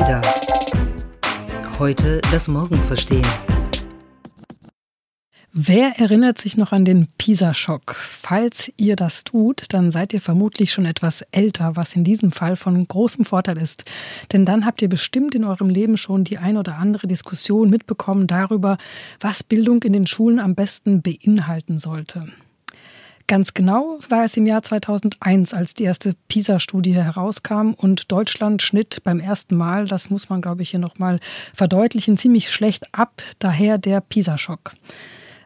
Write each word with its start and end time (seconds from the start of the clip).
Ada. 0.00 0.22
Heute 1.78 2.20
das 2.32 2.48
Morgen 2.48 2.78
verstehen. 2.78 3.26
Wer 5.52 6.00
erinnert 6.00 6.38
sich 6.38 6.56
noch 6.56 6.72
an 6.72 6.84
den 6.84 7.06
Pisa-Schock? 7.16 7.94
Falls 7.94 8.72
ihr 8.76 8.96
das 8.96 9.22
tut, 9.22 9.66
dann 9.68 9.92
seid 9.92 10.12
ihr 10.12 10.20
vermutlich 10.20 10.72
schon 10.72 10.84
etwas 10.84 11.22
älter, 11.30 11.76
was 11.76 11.94
in 11.94 12.02
diesem 12.02 12.32
Fall 12.32 12.56
von 12.56 12.82
großem 12.82 13.24
Vorteil 13.24 13.56
ist. 13.56 13.84
Denn 14.32 14.44
dann 14.44 14.66
habt 14.66 14.82
ihr 14.82 14.88
bestimmt 14.88 15.36
in 15.36 15.44
eurem 15.44 15.68
Leben 15.68 15.96
schon 15.96 16.24
die 16.24 16.38
ein 16.38 16.56
oder 16.56 16.76
andere 16.78 17.06
Diskussion 17.06 17.70
mitbekommen 17.70 18.26
darüber, 18.26 18.78
was 19.20 19.44
Bildung 19.44 19.80
in 19.84 19.92
den 19.92 20.08
Schulen 20.08 20.40
am 20.40 20.56
besten 20.56 21.02
beinhalten 21.02 21.78
sollte. 21.78 22.32
Ganz 23.26 23.54
genau 23.54 23.98
war 24.10 24.24
es 24.24 24.36
im 24.36 24.44
Jahr 24.44 24.62
2001, 24.62 25.54
als 25.54 25.72
die 25.72 25.84
erste 25.84 26.14
PISA-Studie 26.28 26.94
herauskam 26.94 27.70
und 27.74 28.12
Deutschland 28.12 28.60
schnitt 28.60 29.02
beim 29.02 29.18
ersten 29.18 29.56
Mal, 29.56 29.86
das 29.86 30.10
muss 30.10 30.28
man 30.28 30.42
glaube 30.42 30.62
ich 30.62 30.70
hier 30.70 30.80
nochmal 30.80 31.20
verdeutlichen, 31.54 32.18
ziemlich 32.18 32.50
schlecht 32.50 32.86
ab, 32.92 33.22
daher 33.38 33.78
der 33.78 34.02
PISA-Schock. 34.02 34.74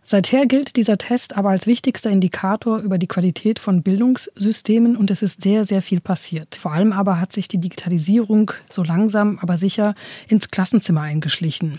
Seither 0.02 0.46
gilt 0.46 0.76
dieser 0.76 0.98
Test 0.98 1.36
aber 1.36 1.50
als 1.50 1.66
wichtigster 1.66 2.10
Indikator 2.10 2.78
über 2.78 2.98
die 2.98 3.06
Qualität 3.06 3.60
von 3.60 3.82
Bildungssystemen 3.82 4.96
und 4.96 5.10
es 5.12 5.22
ist 5.22 5.42
sehr, 5.42 5.64
sehr 5.64 5.82
viel 5.82 6.00
passiert. 6.00 6.56
Vor 6.56 6.72
allem 6.72 6.92
aber 6.92 7.20
hat 7.20 7.32
sich 7.32 7.46
die 7.46 7.58
Digitalisierung 7.58 8.50
so 8.70 8.82
langsam, 8.82 9.38
aber 9.40 9.56
sicher 9.58 9.94
ins 10.26 10.50
Klassenzimmer 10.50 11.02
eingeschlichen. 11.02 11.78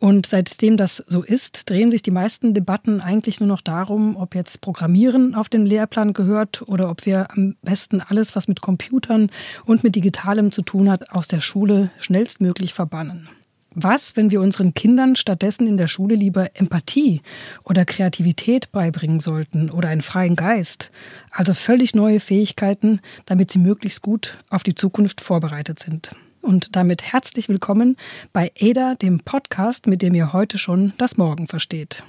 Und 0.00 0.26
seitdem 0.26 0.76
das 0.76 1.02
so 1.08 1.22
ist, 1.22 1.68
drehen 1.68 1.90
sich 1.90 2.02
die 2.02 2.12
meisten 2.12 2.54
Debatten 2.54 3.00
eigentlich 3.00 3.40
nur 3.40 3.48
noch 3.48 3.60
darum, 3.60 4.16
ob 4.16 4.36
jetzt 4.36 4.60
Programmieren 4.60 5.34
auf 5.34 5.48
den 5.48 5.66
Lehrplan 5.66 6.12
gehört 6.12 6.62
oder 6.68 6.88
ob 6.88 7.04
wir 7.04 7.32
am 7.32 7.56
besten 7.62 8.00
alles, 8.00 8.36
was 8.36 8.46
mit 8.46 8.60
Computern 8.60 9.30
und 9.64 9.82
mit 9.82 9.96
Digitalem 9.96 10.52
zu 10.52 10.62
tun 10.62 10.88
hat, 10.88 11.10
aus 11.10 11.26
der 11.26 11.40
Schule 11.40 11.90
schnellstmöglich 11.98 12.74
verbannen. 12.74 13.28
Was, 13.74 14.16
wenn 14.16 14.30
wir 14.30 14.40
unseren 14.40 14.72
Kindern 14.72 15.14
stattdessen 15.14 15.66
in 15.66 15.76
der 15.76 15.88
Schule 15.88 16.14
lieber 16.14 16.50
Empathie 16.54 17.22
oder 17.64 17.84
Kreativität 17.84 18.72
beibringen 18.72 19.20
sollten 19.20 19.70
oder 19.70 19.88
einen 19.88 20.02
freien 20.02 20.36
Geist, 20.36 20.90
also 21.30 21.54
völlig 21.54 21.94
neue 21.94 22.20
Fähigkeiten, 22.20 23.00
damit 23.26 23.50
sie 23.50 23.58
möglichst 23.58 24.02
gut 24.02 24.42
auf 24.48 24.62
die 24.62 24.74
Zukunft 24.74 25.20
vorbereitet 25.20 25.78
sind? 25.78 26.12
Und 26.48 26.76
damit 26.76 27.02
herzlich 27.02 27.50
willkommen 27.50 27.98
bei 28.32 28.50
ADA, 28.58 28.94
dem 28.94 29.20
Podcast, 29.20 29.86
mit 29.86 30.00
dem 30.00 30.14
ihr 30.14 30.32
heute 30.32 30.56
schon 30.56 30.94
das 30.96 31.18
Morgen 31.18 31.46
versteht. 31.46 32.02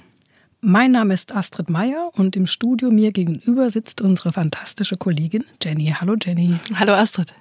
Mein 0.62 0.92
Name 0.92 1.12
ist 1.12 1.36
Astrid 1.36 1.68
Meyer 1.68 2.10
und 2.14 2.36
im 2.36 2.46
Studio 2.46 2.90
mir 2.90 3.12
gegenüber 3.12 3.68
sitzt 3.68 4.00
unsere 4.00 4.32
fantastische 4.32 4.96
Kollegin 4.96 5.44
Jenny. 5.62 5.94
Hallo 5.94 6.16
Jenny. 6.18 6.54
Hallo 6.74 6.94
Astrid. 6.94 7.34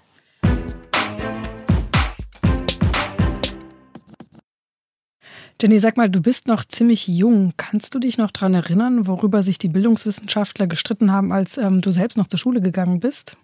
Jenny, 5.61 5.80
sag 5.80 5.95
mal, 5.95 6.09
du 6.09 6.22
bist 6.22 6.47
noch 6.47 6.66
ziemlich 6.66 7.08
jung. 7.08 7.53
Kannst 7.56 7.95
du 7.95 8.00
dich 8.00 8.17
noch 8.17 8.31
daran 8.31 8.56
erinnern, 8.56 9.08
worüber 9.08 9.41
sich 9.41 9.58
die 9.58 9.69
Bildungswissenschaftler 9.69 10.67
gestritten 10.67 11.13
haben, 11.13 11.31
als 11.31 11.58
ähm, 11.58 11.80
du 11.80 11.91
selbst 11.91 12.17
noch 12.17 12.28
zur 12.28 12.39
Schule 12.39 12.59
gegangen 12.59 13.00
bist? 13.00 13.38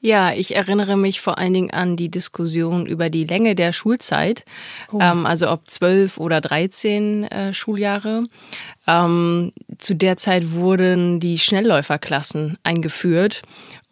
Ja, 0.00 0.32
ich 0.32 0.54
erinnere 0.54 0.96
mich 0.96 1.20
vor 1.20 1.38
allen 1.38 1.54
Dingen 1.54 1.70
an 1.70 1.96
die 1.96 2.10
Diskussion 2.10 2.86
über 2.86 3.08
die 3.08 3.24
Länge 3.24 3.54
der 3.54 3.72
Schulzeit, 3.72 4.44
oh. 4.92 4.98
ähm, 5.00 5.24
also 5.24 5.50
ob 5.50 5.70
zwölf 5.70 6.18
oder 6.18 6.40
dreizehn 6.40 7.24
äh, 7.24 7.52
Schuljahre. 7.52 8.24
Ähm, 8.86 9.52
zu 9.78 9.94
der 9.94 10.16
Zeit 10.16 10.52
wurden 10.52 11.20
die 11.20 11.38
Schnellläuferklassen 11.38 12.58
eingeführt 12.62 13.42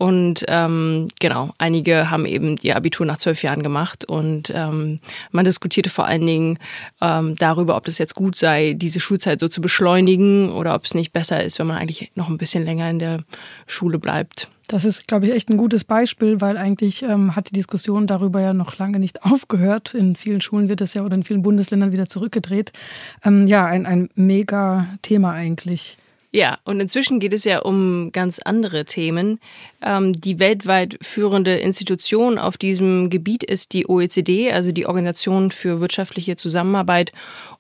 und 0.03 0.45
ähm, 0.49 1.07
genau, 1.21 1.51
einige 1.59 2.11
haben 2.11 2.27
eben 2.27 2.57
ihr 2.63 2.75
Abitur 2.75 3.07
nach 3.07 3.19
zwölf 3.19 3.45
Jahren 3.45 3.63
gemacht 3.63 4.05
und 4.05 4.53
ähm, 4.53 4.99
man 5.31 5.45
diskutierte 5.45 5.91
vor 5.91 6.07
allen 6.07 6.27
Dingen 6.27 6.59
ähm, 7.01 7.37
darüber, 7.37 7.77
ob 7.77 7.87
es 7.87 7.99
jetzt 7.99 8.17
gut 8.17 8.37
sei, 8.37 8.73
diese 8.73 8.99
Schulzeit 8.99 9.39
so 9.39 9.47
zu 9.47 9.61
beschleunigen 9.61 10.51
oder 10.51 10.75
ob 10.75 10.87
es 10.87 10.95
nicht 10.95 11.13
besser 11.13 11.45
ist, 11.45 11.61
wenn 11.61 11.69
man 11.69 11.77
eigentlich 11.77 12.11
noch 12.17 12.29
ein 12.29 12.37
bisschen 12.37 12.65
länger 12.65 12.91
in 12.91 12.99
der 12.99 13.19
Schule 13.69 14.01
bleibt. 14.01 14.49
Das 14.67 14.85
ist, 14.85 15.07
glaube 15.07 15.27
ich, 15.27 15.33
echt 15.35 15.51
ein 15.51 15.57
gutes 15.57 15.85
Beispiel, 15.85 16.41
weil 16.41 16.57
eigentlich 16.57 17.03
ähm, 17.03 17.37
hat 17.37 17.51
die 17.51 17.55
Diskussion 17.55 18.07
darüber 18.07 18.41
ja 18.41 18.55
noch 18.55 18.79
lange 18.79 18.99
nicht 18.99 19.23
aufgehört. 19.25 19.95
In 19.95 20.17
vielen 20.17 20.41
Schulen 20.41 20.69
wird 20.69 20.81
es 20.81 20.95
ja 20.95 21.03
oder 21.03 21.15
in 21.15 21.25
vielen 21.25 21.43
Bundesländern 21.43 21.93
wieder 21.93 22.09
zurückgedreht. 22.09 22.73
Ähm, 23.25 23.47
ja, 23.47 23.67
ein, 23.67 23.87
ein 23.87 24.09
mega 24.17 24.82
Thema 25.03 25.33
eigentlich. 25.33 25.97
Ja, 26.35 26.59
und 26.65 26.81
inzwischen 26.81 27.21
geht 27.21 27.35
es 27.35 27.45
ja 27.45 27.61
um 27.61 28.11
ganz 28.11 28.39
andere 28.39 28.87
Themen. 28.87 29.39
Ähm, 29.83 30.15
die 30.15 30.41
weltweit 30.41 30.97
führende 31.03 31.57
Institution 31.57 32.39
auf 32.39 32.57
diesem 32.57 33.11
Gebiet 33.11 33.45
ist 33.45 33.75
die 33.75 33.87
OECD, 33.87 34.51
also 34.51 34.73
die 34.73 34.87
Organisation 34.87 35.51
für 35.51 35.81
wirtschaftliche 35.81 36.37
Zusammenarbeit 36.37 37.13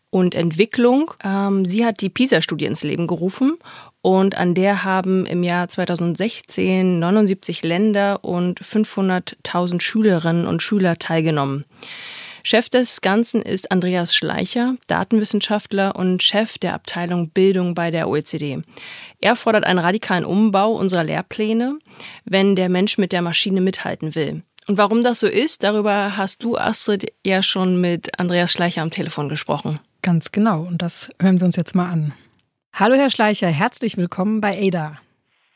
und 0.09 0.35
Entwicklung. 0.35 1.13
Ähm, 1.23 1.67
sie 1.67 1.85
hat 1.85 2.01
die 2.01 2.09
PISA-Studie 2.09 2.65
ins 2.65 2.83
Leben 2.83 3.07
gerufen 3.07 3.59
und 4.01 4.39
an 4.39 4.55
der 4.55 4.85
haben 4.85 5.27
im 5.27 5.43
Jahr 5.43 5.69
2016 5.69 6.99
79 6.99 7.63
Länder 7.63 8.25
und 8.25 8.61
500.000 8.61 9.83
Schülerinnen 9.83 10.47
und 10.47 10.63
Schüler 10.63 10.99
teilgenommen. 10.99 11.67
Chef 12.45 12.69
des 12.69 13.01
Ganzen 13.01 13.41
ist 13.41 13.71
Andreas 13.71 14.17
Schleicher, 14.17 14.75
Datenwissenschaftler 14.89 15.95
und 15.95 16.23
Chef 16.23 16.59
der 16.59 16.75
Abteilung 16.75 17.31
Bildung 17.31 17.75
bei 17.75 17.93
der 17.93 18.09
OECD. 18.09 18.63
Er 19.21 19.37
fordert 19.37 19.65
einen 19.65 19.79
radikalen 19.79 20.25
Umbau 20.25 20.73
unserer 20.73 21.05
Lehrpläne, 21.05 21.79
wenn 22.25 22.57
der 22.57 22.69
Mensch 22.69 22.99
mit 22.99 23.13
der 23.13 23.23
Maschine 23.23 23.61
mithalten 23.61 24.17
will. 24.17 24.43
Und 24.67 24.77
warum 24.77 25.05
das 25.05 25.21
so 25.21 25.29
ist, 25.29 25.63
darüber 25.63 26.17
hast 26.17 26.43
du, 26.43 26.57
Astrid, 26.57 27.13
ja 27.25 27.45
schon 27.45 27.81
mit 27.81 28.19
Andreas 28.19 28.53
Schleicher 28.53 28.83
am 28.83 28.91
Telefon 28.91 29.29
gesprochen. 29.29 29.79
Ganz 30.03 30.33
genau, 30.33 30.63
und 30.63 30.83
das 30.83 31.11
hören 31.21 31.41
wir 31.41 31.47
uns 31.47 31.57
jetzt 31.57 31.77
mal 31.77 31.91
an. 31.91 32.13
Hallo, 32.73 32.97
Herr 32.97 33.11
Schleicher, 33.11 33.49
herzlich 33.49 33.97
willkommen 33.97 34.41
bei 34.41 34.59
ADA. 34.59 34.99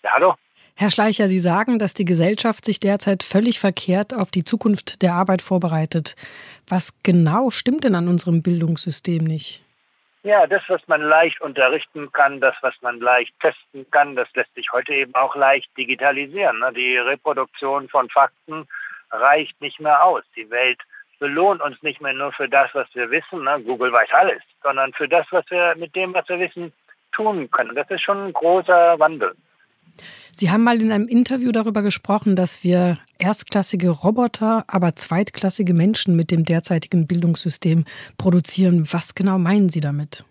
Ja, 0.05 0.11
hallo. 0.15 0.35
Herr 0.79 0.91
Schleicher, 0.91 1.27
Sie 1.31 1.41
sagen, 1.41 1.79
dass 1.79 1.95
die 1.95 2.05
Gesellschaft 2.05 2.67
sich 2.67 2.81
derzeit 2.81 3.23
völlig 3.23 3.59
verkehrt 3.59 4.13
auf 4.13 4.31
die 4.31 4.45
Zukunft 4.45 5.01
der 5.01 5.15
Arbeit 5.15 5.41
vorbereitet. 5.41 6.17
Was 6.69 7.01
genau 7.03 7.51
stimmt 7.51 7.85
denn 7.85 7.95
an 7.95 8.09
unserem 8.09 8.43
Bildungssystem 8.43 9.25
nicht? 9.25 9.63
Ja, 10.25 10.49
das, 10.49 10.63
was 10.67 10.81
man 10.89 11.03
leicht 11.03 11.41
unterrichten 11.41 12.11
kann, 12.11 12.41
das, 12.41 12.57
was 12.61 12.75
man 12.81 12.99
leicht 12.99 13.33
testen 13.39 13.89
kann, 13.93 14.17
das 14.17 14.29
lässt 14.35 14.53
sich 14.57 14.73
heute 14.73 14.93
eben 14.93 15.15
auch 15.15 15.37
leicht 15.37 15.69
digitalisieren. 15.77 16.59
Ne? 16.59 16.73
Die 16.73 16.97
Reproduktion 16.97 17.89
von 17.89 18.09
Fakten 18.09 18.67
reicht 19.13 19.61
nicht 19.61 19.79
mehr 19.79 20.03
aus. 20.03 20.25
Die 20.35 20.51
Welt 20.51 20.81
belohnt 21.21 21.63
uns 21.63 21.81
nicht 21.83 22.01
mehr 22.01 22.13
nur 22.13 22.33
für 22.33 22.49
das, 22.49 22.71
was 22.73 22.89
wir 22.95 23.09
wissen. 23.13 23.45
Ne? 23.45 23.61
Google 23.63 23.93
weiß 23.93 24.09
alles, 24.11 24.43
sondern 24.65 24.93
für 24.95 25.09
das, 25.09 25.27
was 25.31 25.49
wir 25.49 25.77
mit 25.77 25.95
dem, 25.95 26.13
was 26.13 26.29
wir 26.29 26.41
wissen, 26.41 26.73
tun 27.13 27.49
können. 27.53 27.77
Das 27.77 27.89
ist 27.91 28.03
schon 28.03 28.27
ein 28.27 28.33
großer 28.33 28.99
Wandel. 28.99 29.37
Sie 30.37 30.51
haben 30.51 30.65
mal 30.65 30.81
in 30.81 30.93
einem 30.93 31.09
Interview 31.09 31.53
darüber 31.53 31.83
gesprochen, 31.83 32.37
dass 32.37 32.65
wir 32.65 32.99
erstklassige 33.19 33.91
Roboter, 33.91 34.65
aber 34.69 34.97
zweitklassige 34.97 35.75
Menschen 35.75 36.17
mit 36.17 36.31
dem 36.31 36.45
derzeitigen 36.45 37.07
Bildungssystem 37.07 37.85
produzieren. 38.19 38.87
Was 38.93 39.15
genau 39.15 39.39
meinen 39.39 39.69
Sie 39.69 39.81
damit? 39.81 40.25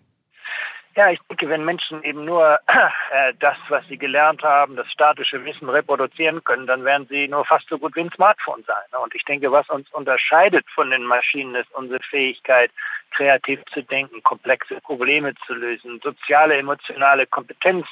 Ja, 0.96 1.10
ich 1.10 1.20
denke, 1.28 1.50
wenn 1.50 1.66
Menschen 1.66 2.02
eben 2.04 2.24
nur 2.24 2.58
äh, 2.68 3.34
das, 3.38 3.58
was 3.68 3.86
sie 3.86 3.98
gelernt 3.98 4.42
haben, 4.42 4.76
das 4.76 4.90
statische 4.90 5.44
Wissen 5.44 5.68
reproduzieren 5.68 6.42
können, 6.42 6.66
dann 6.66 6.86
werden 6.86 7.06
sie 7.10 7.28
nur 7.28 7.44
fast 7.44 7.68
so 7.68 7.78
gut 7.78 7.94
wie 7.96 8.00
ein 8.00 8.12
Smartphone 8.14 8.64
sein. 8.66 9.00
Und 9.02 9.14
ich 9.14 9.22
denke, 9.24 9.52
was 9.52 9.68
uns 9.68 9.90
unterscheidet 9.92 10.64
von 10.74 10.90
den 10.90 11.04
Maschinen, 11.04 11.54
ist 11.54 11.70
unsere 11.74 12.00
Fähigkeit, 12.02 12.70
kreativ 13.10 13.60
zu 13.74 13.82
denken, 13.82 14.22
komplexe 14.22 14.80
Probleme 14.80 15.34
zu 15.46 15.52
lösen, 15.52 16.00
soziale, 16.02 16.56
emotionale 16.56 17.26
Kompetenz 17.26 17.86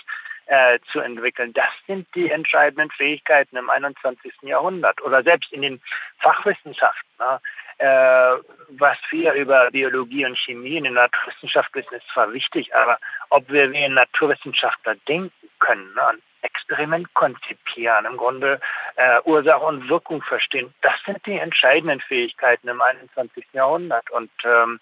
äh, 0.46 0.78
zu 0.92 1.00
entwickeln. 1.00 1.52
Das 1.52 1.70
sind 1.86 2.06
die 2.14 2.30
entscheidenden 2.30 2.90
Fähigkeiten 2.90 3.56
im 3.56 3.70
21. 3.70 4.32
Jahrhundert 4.42 5.00
oder 5.02 5.22
selbst 5.22 5.52
in 5.52 5.62
den 5.62 5.80
Fachwissenschaften. 6.18 7.10
Ne? 7.18 7.40
Äh, 7.78 8.38
was 8.68 8.98
wir 9.10 9.32
über 9.32 9.70
Biologie 9.70 10.26
und 10.26 10.38
Chemie 10.38 10.76
in 10.76 10.84
der 10.84 10.92
Naturwissenschaft 10.92 11.74
wissen, 11.74 11.94
ist 11.94 12.08
zwar 12.12 12.32
wichtig, 12.32 12.74
aber 12.74 12.98
ob 13.30 13.48
wir 13.50 13.72
wie 13.72 13.84
ein 13.84 13.94
Naturwissenschaftler 13.94 14.94
denken 15.08 15.32
können, 15.58 15.92
ne? 15.94 16.08
ein 16.08 16.22
Experiment 16.42 17.12
konzipieren, 17.14 18.04
im 18.04 18.16
Grunde 18.16 18.60
äh, 18.96 19.20
Ursache 19.24 19.64
und 19.64 19.88
Wirkung 19.88 20.22
verstehen, 20.22 20.72
das 20.82 20.94
sind 21.04 21.24
die 21.26 21.38
entscheidenden 21.38 22.00
Fähigkeiten 22.00 22.68
im 22.68 22.80
21. 22.80 23.44
Jahrhundert. 23.52 24.08
Und 24.10 24.30
ähm, 24.44 24.78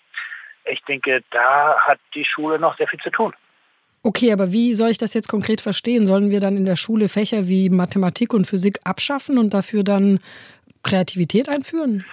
ich 0.65 0.83
denke, 0.83 1.23
da 1.31 1.79
hat 1.79 2.01
die 2.15 2.25
Schule 2.25 2.59
noch 2.59 2.77
sehr 2.77 2.89
viel 2.89 3.01
zu 3.01 3.11
tun. 3.11 3.33
Okay, 4.05 4.33
aber 4.33 4.53
wie 4.53 4.75
soll 4.75 4.91
ich 4.91 4.99
das 4.99 5.15
jetzt 5.15 5.29
konkret 5.29 5.61
verstehen? 5.61 6.07
Sollen 6.07 6.31
wir 6.31 6.41
dann 6.41 6.57
in 6.57 6.65
der 6.65 6.77
Schule 6.77 7.09
Fächer 7.09 7.49
wie 7.49 7.71
Mathematik 7.71 8.35
und 8.35 8.47
Physik 8.47 8.81
abschaffen 8.85 9.39
und 9.39 9.55
dafür 9.55 9.85
dann 9.85 10.19
Kreativität 10.83 11.49
einführen? 11.49 12.05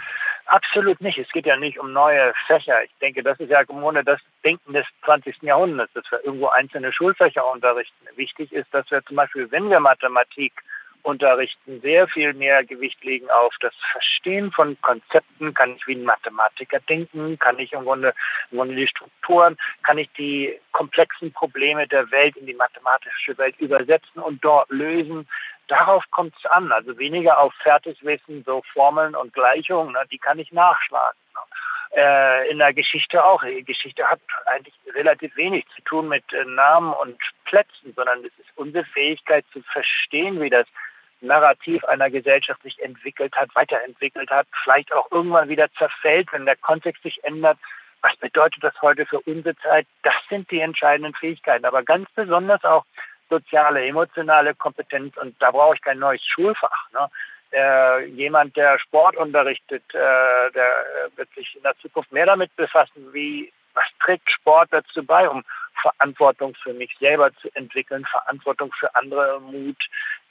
Absolut 0.46 1.00
nicht. 1.02 1.18
Es 1.18 1.30
geht 1.32 1.46
ja 1.46 1.58
nicht 1.58 1.80
um 1.80 1.94
neue 1.94 2.34
Fächer. 2.48 2.84
Ich 2.84 2.92
denke, 3.02 3.22
das 3.24 3.40
ist 3.40 3.50
ja 3.50 3.62
im 3.62 3.68
Grunde 3.68 4.04
das 4.04 4.20
Denken 4.44 4.74
des 4.74 4.86
20. 5.06 5.42
Jahrhunderts, 5.42 5.94
dass 5.94 6.04
wir 6.12 6.24
irgendwo 6.24 6.48
einzelne 6.48 6.92
Schulfächer 6.92 7.46
unterrichten. 7.52 8.06
Wichtig 8.16 8.52
ist, 8.52 8.68
dass 8.72 8.90
wir 8.90 9.04
zum 9.06 9.16
Beispiel, 9.16 9.50
wenn 9.52 9.70
wir 9.70 9.80
Mathematik 9.80 10.54
unterrichten, 11.04 11.82
sehr 11.82 12.08
viel 12.08 12.34
mehr 12.34 12.64
Gewicht 12.64 13.04
legen 13.04 13.30
auf 13.30 13.54
das 13.60 13.74
Verstehen 13.92 14.52
von 14.52 14.80
Konzepten. 14.82 15.54
Kann 15.54 15.76
ich 15.76 15.88
wie 15.88 15.96
ein 15.96 16.04
Mathematiker 16.04 16.80
denken? 16.82 17.38
Kann 17.40 17.60
ich 17.60 17.74
im 17.74 17.84
Grunde, 17.84 18.14
im 18.52 18.58
Grunde 18.58 18.76
die 18.76 18.88
Strukturen? 18.88 19.58
Kann 19.84 19.98
ich 19.98 20.10
die 20.18 20.60
komplexen 20.72 21.32
Probleme 21.34 21.88
der 21.88 22.10
Welt 22.12 22.36
in 22.38 22.46
die 22.46 22.54
mathematische 22.54 23.38
Welt 23.38 23.58
übersetzen 23.60 24.22
und 24.22 24.44
dort 24.44 24.70
lösen? 24.70 25.28
Darauf 25.68 26.04
kommt 26.12 26.34
es 26.38 26.46
an. 26.50 26.72
Also 26.72 26.98
weniger 26.98 27.40
auf 27.40 27.54
Fertigwissen, 27.62 28.44
so 28.44 28.64
Formeln 28.74 29.16
und 29.16 29.34
Gleichungen, 29.34 29.94
ne, 29.94 30.02
die 30.12 30.18
kann 30.18 30.40
ich 30.40 30.52
nachschlagen. 30.52 31.20
Ne 31.34 31.42
äh, 31.96 32.50
in 32.50 32.60
der 32.60 32.74
Geschichte 32.74 33.24
auch. 33.24 33.44
Die 33.44 33.64
Geschichte 33.64 34.08
hat 34.08 34.20
eigentlich 34.46 34.76
relativ 34.94 35.36
wenig 35.36 35.66
zu 35.76 35.82
tun 35.84 36.08
mit 36.08 36.24
äh, 36.34 36.46
Namen 36.46 36.94
und 36.94 37.18
Plätzen, 37.46 37.94
sondern 37.96 38.20
es 38.20 38.38
ist 38.40 38.50
unsere 38.56 38.86
Fähigkeit 38.86 39.46
zu 39.52 39.62
verstehen, 39.64 40.40
wie 40.42 40.50
das 40.50 40.68
Narrativ 41.22 41.84
einer 41.86 42.10
Gesellschaft 42.10 42.62
sich 42.64 42.82
entwickelt 42.82 43.36
hat, 43.36 43.54
weiterentwickelt 43.56 44.30
hat, 44.30 44.48
vielleicht 44.64 44.94
auch 44.94 45.12
irgendwann 45.12 45.50
wieder 45.50 45.72
zerfällt, 45.74 46.32
wenn 46.32 46.46
der 46.46 46.56
Kontext 46.56 47.04
sich 47.04 47.24
ändert. 47.24 47.58
Was 48.02 48.16
bedeutet 48.18 48.64
das 48.64 48.82
heute 48.82 49.06
für 49.06 49.20
unsere 49.22 49.56
Zeit? 49.58 49.86
Das 50.04 50.16
sind 50.30 50.50
die 50.52 50.62
entscheidenden 50.62 51.14
Fähigkeiten, 51.14 51.66
aber 51.66 51.84
ganz 51.84 52.10
besonders 52.12 52.64
auch 52.64 52.86
soziale, 53.30 53.86
emotionale 53.86 54.56
Kompetenz. 54.56 55.18
Und 55.18 55.36
da 55.42 55.52
brauche 55.52 55.76
ich 55.76 55.82
kein 55.82 56.00
neues 56.00 56.26
Schulfach. 56.26 56.90
Ne? 56.94 57.10
äh, 57.52 58.06
jemand, 58.06 58.56
der 58.56 58.80
Sport 58.80 59.16
unterrichtet, 59.18 59.84
äh, 59.94 60.52
der 60.52 61.10
wird 61.16 61.30
sich 61.36 61.56
in 61.56 61.64
der 61.64 61.78
Zukunft 61.82 62.12
mehr 62.12 62.26
damit 62.26 62.56
befassen, 62.56 63.12
wie 63.12 63.52
was 63.74 63.86
trägt 64.04 64.30
Sport 64.32 64.70
dazu 64.72 65.04
bei, 65.04 65.30
um 65.30 65.44
Verantwortung 65.82 66.56
für 66.56 66.74
mich 66.74 66.96
selber 67.00 67.32
zu 67.36 67.50
entwickeln, 67.54 68.06
Verantwortung 68.06 68.72
für 68.78 68.94
andere, 68.96 69.40
Mut. 69.40 69.78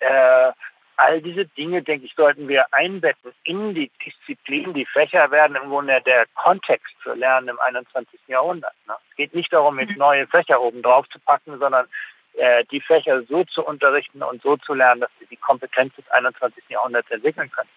Äh, 0.00 0.52
all 0.98 1.22
diese 1.22 1.46
Dinge, 1.46 1.82
denke 1.82 2.06
ich, 2.06 2.14
sollten 2.14 2.48
wir 2.48 2.66
einbetten 2.72 3.32
in 3.44 3.74
die 3.74 3.90
Disziplin. 4.04 4.74
Die 4.74 4.84
Fächer 4.84 5.30
werden 5.30 5.56
im 5.56 5.70
Grunde 5.70 6.00
der 6.04 6.26
Kontext 6.34 6.94
für 7.00 7.14
Lernen 7.14 7.48
im 7.48 7.60
21. 7.60 8.18
Jahrhundert. 8.26 8.74
Ne? 8.86 8.94
Es 9.10 9.16
geht 9.16 9.34
nicht 9.34 9.52
darum, 9.52 9.78
jetzt 9.78 9.92
mhm. 9.92 9.98
neue 9.98 10.26
Fächer 10.26 10.60
oben 10.60 10.82
drauf 10.82 11.08
zu 11.10 11.20
packen, 11.20 11.58
sondern 11.58 11.86
äh, 12.34 12.64
die 12.70 12.80
Fächer 12.80 13.22
so 13.22 13.44
zu 13.44 13.64
unterrichten 13.64 14.22
und 14.22 14.42
so 14.42 14.56
zu 14.56 14.74
lernen, 14.74 15.00
dass 15.02 15.10
sie 15.20 15.26
die 15.26 15.36
Kompetenz 15.36 15.94
des 15.94 16.08
21. 16.10 16.64
Jahrhunderts 16.68 17.10
entwickeln 17.10 17.50
können. 17.50 17.70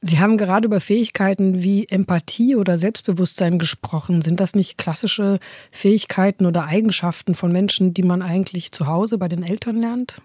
Sie 0.00 0.18
haben 0.18 0.36
gerade 0.36 0.66
über 0.66 0.80
Fähigkeiten 0.80 1.62
wie 1.62 1.88
Empathie 1.88 2.56
oder 2.56 2.78
Selbstbewusstsein 2.78 3.58
gesprochen. 3.58 4.22
Sind 4.22 4.40
das 4.40 4.54
nicht 4.54 4.76
klassische 4.76 5.38
Fähigkeiten 5.70 6.46
oder 6.46 6.66
Eigenschaften 6.66 7.34
von 7.34 7.52
Menschen, 7.52 7.94
die 7.94 8.02
man 8.02 8.22
eigentlich 8.22 8.72
zu 8.72 8.86
Hause 8.86 9.18
bei 9.18 9.28
den 9.28 9.42
Eltern 9.42 9.76
lernt? 9.76 10.20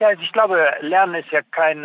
Ja, 0.00 0.08
also 0.08 0.22
ich 0.22 0.32
glaube, 0.32 0.74
Lernen 0.80 1.16
ist 1.16 1.30
ja 1.30 1.42
kein 1.50 1.84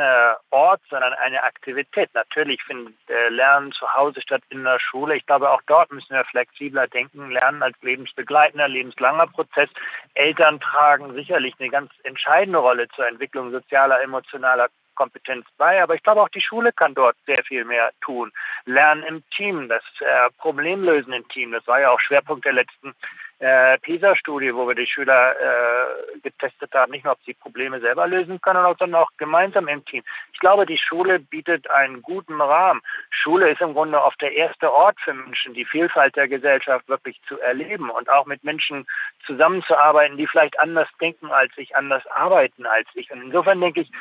Ort, 0.50 0.82
sondern 0.90 1.12
eine 1.16 1.44
Aktivität. 1.44 2.10
Natürlich 2.14 2.64
findet 2.64 2.96
äh, 3.10 3.28
Lernen 3.28 3.74
zu 3.74 3.94
Hause 3.94 4.22
statt 4.22 4.42
in 4.50 4.64
der 4.64 4.80
Schule. 4.80 5.18
Ich 5.18 5.26
glaube, 5.26 5.50
auch 5.50 5.62
dort 5.68 5.92
müssen 5.92 6.16
wir 6.16 6.24
flexibler 6.24 6.88
denken. 6.88 7.30
Lernen 7.32 7.62
als 7.62 7.76
lebensbegleitender, 7.82 8.70
lebenslanger 8.70 9.28
Prozess. 9.28 9.70
Eltern 10.14 10.62
tragen 10.62 11.14
sicherlich 11.14 11.56
eine 11.60 11.70
ganz 11.70 11.92
entscheidende 12.04 12.60
Rolle 12.60 12.88
zur 12.96 13.06
Entwicklung 13.06 13.52
sozialer, 13.52 14.02
emotionaler 14.02 14.70
Kompetenz 14.96 15.46
bei, 15.58 15.84
aber 15.84 15.96
ich 15.96 16.04
glaube 16.04 16.22
auch 16.22 16.30
die 16.30 16.42
Schule 16.42 16.72
kann 16.72 16.96
dort 16.96 17.18
sehr 17.26 17.44
viel 17.44 17.66
mehr 17.66 17.92
tun. 18.02 18.32
Lernen 18.66 19.04
im 19.04 19.24
Team, 19.36 19.68
das 19.68 19.84
äh, 20.00 20.30
Problemlösen 20.38 21.12
im 21.12 21.28
Team, 21.28 21.52
das 21.52 21.68
war 21.68 21.82
ja 21.82 21.92
auch 21.92 22.00
Schwerpunkt 22.00 22.46
der 22.46 22.54
letzten 22.54 22.96
äh, 23.40 23.78
PISA-Studie, 23.80 24.56
wo 24.56 24.68
wir 24.68 24.76
die 24.76 24.88
Schüler 24.88 25.36
äh, 25.36 26.20
getestet 26.22 26.74
haben, 26.74 26.92
nicht 26.92 27.04
nur, 27.04 27.14
ob 27.14 27.20
sie 27.26 27.34
Probleme 27.34 27.80
selber 27.82 28.08
lösen 28.08 28.40
können, 28.40 28.64
sondern 28.80 29.02
auch 29.02 29.10
gemeinsam 29.18 29.68
im 29.68 29.84
Team. 29.86 30.04
Ich 30.32 30.40
glaube, 30.40 30.66
die 30.66 30.78
Schule 30.78 31.20
bietet 31.20 31.70
einen 31.70 32.02
guten 32.02 32.40
Rahmen. 32.40 32.82
Schule 33.10 33.50
ist 33.50 33.62
im 33.62 33.74
Grunde 33.74 34.02
oft 34.02 34.22
der 34.22 34.34
erste 34.34 34.72
Ort 34.72 34.98
für 35.02 35.14
Menschen, 35.14 35.54
die 35.54 35.66
Vielfalt 35.66 36.16
der 36.16 36.30
Gesellschaft 36.30 36.88
wirklich 36.88 37.20
zu 37.28 37.40
erleben 37.40 37.90
und 37.90 38.10
auch 38.10 38.26
mit 38.26 38.44
Menschen 38.44 38.86
zusammenzuarbeiten, 39.26 40.18
die 40.18 40.28
vielleicht 40.28 40.58
anders 40.60 40.88
denken 41.02 41.32
als 41.32 41.52
ich, 41.58 41.76
anders 41.76 42.06
arbeiten 42.08 42.66
als 42.66 42.88
ich. 42.94 43.12
Und 43.12 43.22
insofern 43.22 43.60
denke 43.60 43.82
ich, 43.82 43.92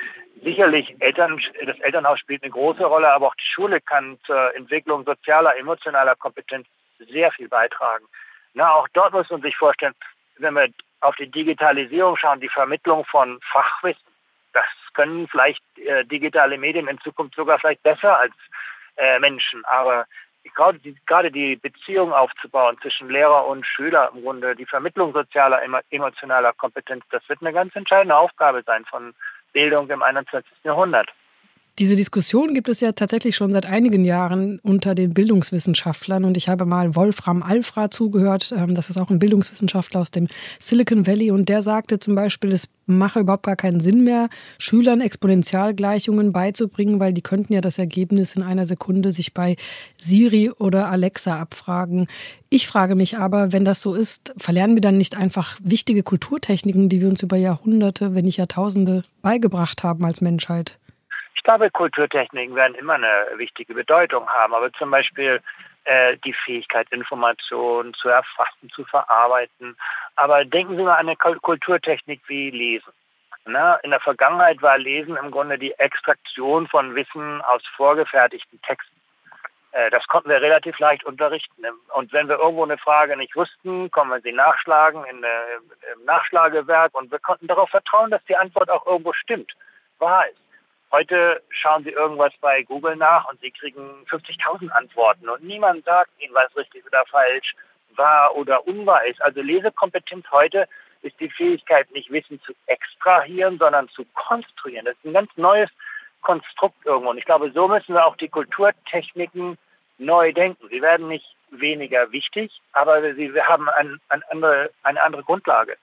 sicherlich 0.43 0.95
Eltern, 1.01 1.41
das 1.67 1.79
Elternhaus 1.81 2.21
spielt 2.21 2.43
eine 2.43 2.53
große 2.53 2.85
Rolle, 2.85 3.13
aber 3.13 3.29
auch 3.29 3.35
die 3.35 3.53
Schule 3.53 3.81
kann 3.81 4.19
zur 4.27 4.55
Entwicklung 4.55 5.05
sozialer, 5.05 5.57
emotionaler 5.57 6.15
Kompetenz 6.15 6.67
sehr 6.99 7.33
viel 7.33 7.49
beitragen. 7.49 8.05
Na, 8.55 8.73
auch 8.73 8.89
dort 8.93 9.13
muss 9.13 9.29
man 9.31 9.43
sich 9.43 9.57
vorstellen, 9.57 9.95
wenn 10.39 10.55
wir 10.55 10.69
auf 11.01 11.17
die 11.17 11.31
Digitalisierung 11.31 12.17
schauen, 12.17 12.41
die 12.41 12.49
Vermittlung 12.49 13.05
von 13.05 13.39
Fachwissen, 13.53 14.03
das 14.53 14.65
können 14.95 15.29
vielleicht 15.29 15.63
äh, 15.79 16.05
digitale 16.05 16.57
Medien 16.57 16.89
in 16.89 17.01
Zukunft 17.01 17.35
sogar 17.35 17.59
vielleicht 17.59 17.83
besser 17.83 18.19
als 18.19 18.33
äh, 18.97 19.19
Menschen. 19.19 19.65
Aber 19.65 20.07
gerade 20.55 20.79
die, 20.79 20.97
gerade 21.07 21.31
die 21.31 21.57
Beziehung 21.57 22.13
aufzubauen 22.13 22.79
zwischen 22.81 23.11
Lehrer 23.11 23.47
und 23.47 23.67
Schüler, 23.67 24.11
im 24.15 24.23
Grunde 24.23 24.55
die 24.55 24.67
Vermittlung 24.67 25.13
sozialer, 25.13 25.61
emotionaler 25.91 26.53
Kompetenz, 26.53 27.05
das 27.11 27.29
wird 27.29 27.41
eine 27.41 27.53
ganz 27.53 27.75
entscheidende 27.75 28.17
Aufgabe 28.17 28.63
sein 28.63 28.85
von 28.85 29.15
Bildung 29.53 29.91
im 29.91 30.03
21. 30.03 30.51
Jahrhundert. 30.63 31.09
Diese 31.81 31.97
Diskussion 31.97 32.55
gibt 32.55 32.69
es 32.69 32.79
ja 32.79 32.93
tatsächlich 32.93 33.35
schon 33.35 33.51
seit 33.51 33.67
einigen 33.67 34.05
Jahren 34.05 34.61
unter 34.61 34.95
den 34.95 35.13
Bildungswissenschaftlern 35.13 36.25
und 36.25 36.37
ich 36.37 36.49
habe 36.49 36.67
mal 36.67 36.95
Wolfram 36.95 37.43
Alfra 37.43 37.91
zugehört, 37.91 38.55
ähm, 38.57 38.77
das 38.77 38.91
ist 38.91 38.97
auch 38.97 39.11
ein 39.11 39.19
Bildungswissenschaftler 39.19 40.01
aus 40.01 40.13
dem 40.13 40.29
Silicon 40.61 41.05
Valley 41.05 41.33
und 41.33 41.49
der 41.49 41.63
sagte 41.63 41.99
zum 41.99 42.15
Beispiel, 42.15 42.53
es 42.53 42.69
mache 42.87 43.19
überhaupt 43.19 43.43
gar 43.43 43.57
keinen 43.57 43.81
Sinn 43.81 44.05
mehr, 44.05 44.29
Schülern 44.57 45.01
Exponentialgleichungen 45.01 46.33
beizubringen, 46.33 47.01
weil 47.01 47.13
die 47.13 47.23
könnten 47.23 47.53
ja 47.53 47.61
das 47.61 47.79
Ergebnis 47.79 48.37
in 48.37 48.45
einer 48.45 48.67
Sekunde 48.67 49.11
sich 49.11 49.35
bei 49.35 49.57
Siri 50.01 50.51
oder 50.51 50.93
Alexa 50.93 51.41
abfragen. 51.41 52.07
Ich 52.51 52.69
frage 52.69 52.95
mich 52.95 53.19
aber, 53.19 53.53
wenn 53.53 53.65
das 53.65 53.81
so 53.81 53.95
ist, 53.95 54.33
verlernen 54.37 54.77
wir 54.77 54.81
dann 54.81 54.97
nicht 54.97 55.17
einfach 55.17 55.59
wichtige 55.61 56.05
Kulturtechniken, 56.05 56.89
die 56.89 57.01
wir 57.01 57.09
uns 57.09 57.25
über 57.25 57.37
Jahrhunderte, 57.37 58.15
wenn 58.15 58.27
nicht 58.27 58.37
Jahrtausende 58.37 59.03
beigebracht 59.23 59.83
haben 59.83 60.05
als 60.05 60.21
Menschheit? 60.21 60.79
Ich 61.35 61.43
glaube, 61.43 61.71
Kulturtechniken 61.71 62.55
werden 62.55 62.75
immer 62.75 62.95
eine 62.95 63.27
wichtige 63.37 63.75
Bedeutung 63.75 64.29
haben, 64.29 64.55
aber 64.55 64.73
zum 64.73 64.91
Beispiel 64.91 65.41
äh, 65.85 66.17
die 66.25 66.33
Fähigkeit, 66.33 66.89
Informationen 66.91 67.93
zu 67.95 68.09
erfassen, 68.09 68.71
zu 68.71 68.85
verarbeiten. 68.85 69.77
Aber 70.17 70.45
denken 70.45 70.77
Sie 70.77 70.83
mal 70.83 70.97
an 70.97 71.09
eine 71.09 71.17
Kulturtechnik 71.17 72.23
wie 72.29 72.51
Lesen. 72.51 72.93
Na, 73.47 73.75
in 73.77 73.91
der 73.91 74.01
Vergangenheit 74.01 74.63
war 74.63 74.79
Lesen 74.79 75.17
im 75.17 75.31
Grunde 75.31 75.59
die 75.59 75.73
Extraktion 75.73 76.67
von 76.67 76.95
Wissen 76.95 77.43
aus 77.43 77.63
vorgefertigten 77.77 78.61
Texten. 78.63 78.95
Äh, 79.73 79.91
das 79.91 80.07
konnten 80.07 80.31
wir 80.31 80.41
relativ 80.41 80.79
leicht 80.79 81.05
unterrichten. 81.05 81.65
Und 81.95 82.13
wenn 82.13 82.29
wir 82.29 82.39
irgendwo 82.39 82.63
eine 82.63 82.79
Frage 82.79 83.17
nicht 83.17 83.37
wussten, 83.37 83.91
konnten 83.91 84.13
wir 84.13 84.21
sie 84.21 84.33
nachschlagen 84.33 85.05
in, 85.05 85.23
äh, 85.23 85.57
im 85.95 86.05
Nachschlagewerk 86.07 86.95
und 86.95 87.11
wir 87.11 87.19
konnten 87.19 87.49
darauf 87.49 87.69
vertrauen, 87.69 88.11
dass 88.11 88.25
die 88.25 88.37
Antwort 88.37 88.71
auch 88.71 88.87
irgendwo 88.87 89.13
stimmt, 89.13 89.53
wahr 89.99 90.27
ist. 90.29 90.44
Heute 90.95 91.43
schauen 91.49 91.83
Sie 91.83 91.91
irgendwas 91.91 92.33
bei 92.41 92.63
Google 92.63 92.95
nach 92.95 93.29
und 93.29 93.41
Sie 93.41 93.51
kriegen 93.51 94.07
50.000 94.09 94.69
Antworten 94.69 95.29
und 95.29 95.43
niemand 95.43 95.85
sagt 95.85 96.13
Ihnen, 96.21 96.33
was 96.35 96.57
richtig 96.57 96.87
oder 96.87 97.05
falsch, 97.07 97.57
wahr 97.97 98.37
oder 98.37 98.65
unwahr 98.69 99.05
ist. 99.05 99.21
Also 99.21 99.43
Lesekompetenz 99.43 100.25
heute 100.31 100.69
ist 101.03 101.19
die 101.19 101.31
Fähigkeit, 101.31 101.91
nicht 101.91 102.13
Wissen 102.13 102.41
zu 102.43 102.53
extrahieren, 102.67 103.59
sondern 103.59 103.89
zu 103.89 104.05
konstruieren. 104.15 104.85
Das 104.85 104.95
ist 104.95 105.07
ein 105.07 105.15
ganz 105.15 105.33
neues 105.35 105.69
Konstrukt 106.23 106.77
irgendwo. 106.87 107.11
Und 107.11 107.19
ich 107.19 107.25
glaube, 107.25 107.51
so 107.51 107.67
müssen 107.67 107.95
wir 107.97 108.07
auch 108.07 108.17
die 108.17 108.29
Kulturtechniken 108.29 109.59
neu 109.99 110.33
denken. 110.33 110.69
Sie 110.69 110.81
werden 110.81 111.09
nicht 111.09 111.27
weniger 111.51 112.13
wichtig, 112.13 112.53
aber 112.71 113.03
sie 113.17 113.33
haben 113.43 113.69
ein, 113.69 114.01
ein 114.11 114.23
andere, 114.31 114.71
eine 114.85 115.03
andere 115.03 115.25
Grundlage. 115.25 115.77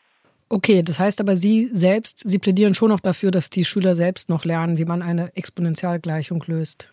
Okay, 0.51 0.83
das 0.83 0.99
heißt 0.99 1.21
aber, 1.21 1.37
Sie 1.37 1.69
selbst, 1.71 2.29
Sie 2.29 2.37
plädieren 2.37 2.73
schon 2.73 2.89
noch 2.89 2.99
dafür, 2.99 3.31
dass 3.31 3.49
die 3.49 3.63
Schüler 3.63 3.95
selbst 3.95 4.29
noch 4.29 4.43
lernen, 4.43 4.77
wie 4.77 4.83
man 4.83 5.01
eine 5.01 5.31
Exponentialgleichung 5.33 6.43
löst. 6.45 6.91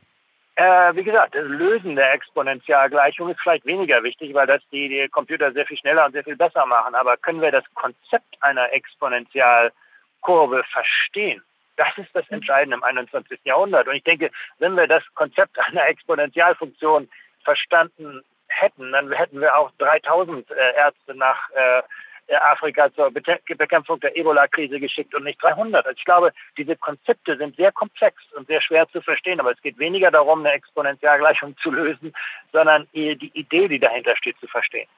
Äh, 0.54 0.94
wie 0.94 1.02
gesagt, 1.02 1.34
das 1.34 1.44
Lösen 1.44 1.96
der 1.96 2.12
Exponentialgleichung 2.12 3.30
ist 3.30 3.40
vielleicht 3.40 3.66
weniger 3.66 4.00
wichtig, 4.04 4.32
weil 4.32 4.46
das 4.46 4.62
die, 4.70 4.88
die 4.88 5.08
Computer 5.08 5.50
sehr 5.52 5.66
viel 5.66 5.76
schneller 5.76 6.06
und 6.06 6.12
sehr 6.12 6.22
viel 6.22 6.36
besser 6.36 6.66
machen. 6.66 6.94
Aber 6.94 7.16
können 7.16 7.40
wir 7.40 7.50
das 7.50 7.64
Konzept 7.74 8.32
einer 8.42 8.72
Exponentialkurve 8.72 10.62
verstehen? 10.70 11.42
Das 11.76 11.96
ist 11.96 12.10
das 12.14 12.28
Entscheidende 12.28 12.76
im 12.76 12.84
21. 12.84 13.40
Jahrhundert. 13.42 13.88
Und 13.88 13.96
ich 13.96 14.04
denke, 14.04 14.30
wenn 14.60 14.76
wir 14.76 14.86
das 14.86 15.02
Konzept 15.16 15.58
einer 15.66 15.88
Exponentialfunktion 15.88 17.08
verstanden 17.42 18.22
hätten, 18.46 18.92
dann 18.92 19.10
hätten 19.10 19.40
wir 19.40 19.56
auch 19.56 19.72
3000 19.78 20.48
äh, 20.48 20.54
Ärzte 20.76 21.16
nach 21.16 21.50
äh, 21.50 21.82
Afrika 22.30 22.92
zur 22.92 23.10
Bekämpfung 23.10 24.00
der 24.00 24.16
Ebola-Krise 24.16 24.78
geschickt 24.80 25.14
und 25.14 25.24
nicht 25.24 25.42
300. 25.42 25.86
Also 25.86 25.96
ich 25.96 26.04
glaube, 26.04 26.32
diese 26.56 26.76
Konzepte 26.76 27.36
sind 27.36 27.56
sehr 27.56 27.72
komplex 27.72 28.16
und 28.34 28.46
sehr 28.46 28.60
schwer 28.60 28.88
zu 28.90 29.00
verstehen, 29.00 29.40
aber 29.40 29.52
es 29.52 29.60
geht 29.62 29.78
weniger 29.78 30.10
darum, 30.10 30.40
eine 30.40 30.52
Exponentialgleichung 30.52 31.56
zu 31.58 31.70
lösen, 31.70 32.12
sondern 32.52 32.86
die 32.94 33.30
Idee, 33.34 33.68
die 33.68 33.78
dahinter 33.78 34.16
steht, 34.16 34.38
zu 34.40 34.46
verstehen. 34.46 34.88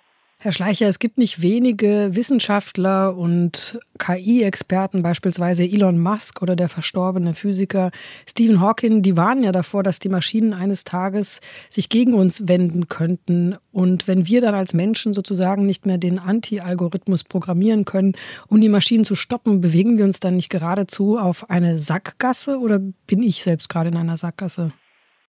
Herr 0.42 0.52
Schleicher, 0.52 0.88
es 0.88 0.99
gibt 0.99 1.18
nicht 1.18 1.42
wenige 1.42 2.09
Wissenschaftler 2.12 3.14
und 3.14 3.78
KI-Experten, 3.99 5.02
beispielsweise 5.02 5.64
Elon 5.64 5.99
Musk 5.99 6.40
oder 6.40 6.56
der 6.56 6.70
verstorbene 6.70 7.35
Physiker 7.35 7.90
Stephen 8.26 8.59
Hawking, 8.59 9.02
die 9.02 9.18
warnen 9.18 9.42
ja 9.42 9.52
davor, 9.52 9.82
dass 9.82 9.99
die 9.99 10.09
Maschinen 10.09 10.54
eines 10.54 10.85
Tages 10.85 11.42
sich 11.68 11.90
gegen 11.90 12.14
uns 12.14 12.49
wenden 12.49 12.88
könnten. 12.88 13.56
Und 13.70 14.09
wenn 14.09 14.26
wir 14.28 14.40
dann 14.40 14.54
als 14.54 14.73
Menschen 14.73 15.12
sozusagen 15.12 15.66
nicht 15.66 15.85
mehr 15.85 15.99
den 15.99 16.18
Anti-Algorithmus 16.18 17.23
programmieren 17.23 17.85
können, 17.85 18.14
um 18.49 18.62
die 18.62 18.70
Maschinen 18.70 19.04
zu 19.04 19.16
stoppen, 19.16 19.61
bewegen 19.61 19.99
wir 19.99 20.06
uns 20.06 20.20
dann 20.20 20.37
nicht 20.37 20.49
geradezu 20.49 21.18
auf 21.18 21.50
eine 21.50 21.78
Sackgasse 21.78 22.59
oder 22.59 22.78
bin 22.78 23.23
ich 23.23 23.42
selbst 23.42 23.68
gerade 23.68 23.90
in 23.90 23.97
einer 23.99 24.16
Sackgasse? 24.16 24.73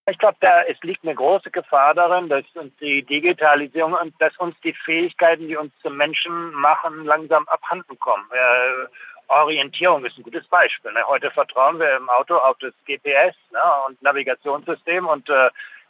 Ich 0.08 0.18
glaube, 0.18 0.38
da 0.42 0.64
es 0.64 0.82
liegt 0.82 1.04
eine 1.04 1.14
große 1.14 1.52
Gefahr 1.52 1.94
darin, 1.94 2.28
dass 2.28 2.44
uns 2.56 2.76
die 2.78 3.04
Digitalisierung 3.04 3.94
und 3.94 4.20
dass 4.20 4.36
uns 4.38 4.56
die 4.64 4.74
Fähigkeiten, 4.74 5.48
die 5.48 5.56
uns 5.56 5.72
zum 5.82 5.96
Menschen 5.96 6.52
machen, 6.54 7.06
langsam 7.06 7.48
abhanden 7.48 7.98
kommen. 8.00 8.26
Äh, 8.32 8.88
Orientierung 9.28 10.04
ist 10.04 10.18
ein 10.18 10.24
gutes 10.24 10.46
Beispiel. 10.48 10.92
Ne? 10.92 11.02
Heute 11.08 11.32
vertrauen 11.32 11.80
wir 11.80 11.96
im 11.96 12.10
Auto 12.10 12.36
auf 12.36 12.58
das 12.60 12.74
GPS 12.86 13.36
ne? 13.52 13.62
und 13.88 14.02
Navigationssystem 14.02 15.08
und 15.08 15.30
äh, 15.30 15.50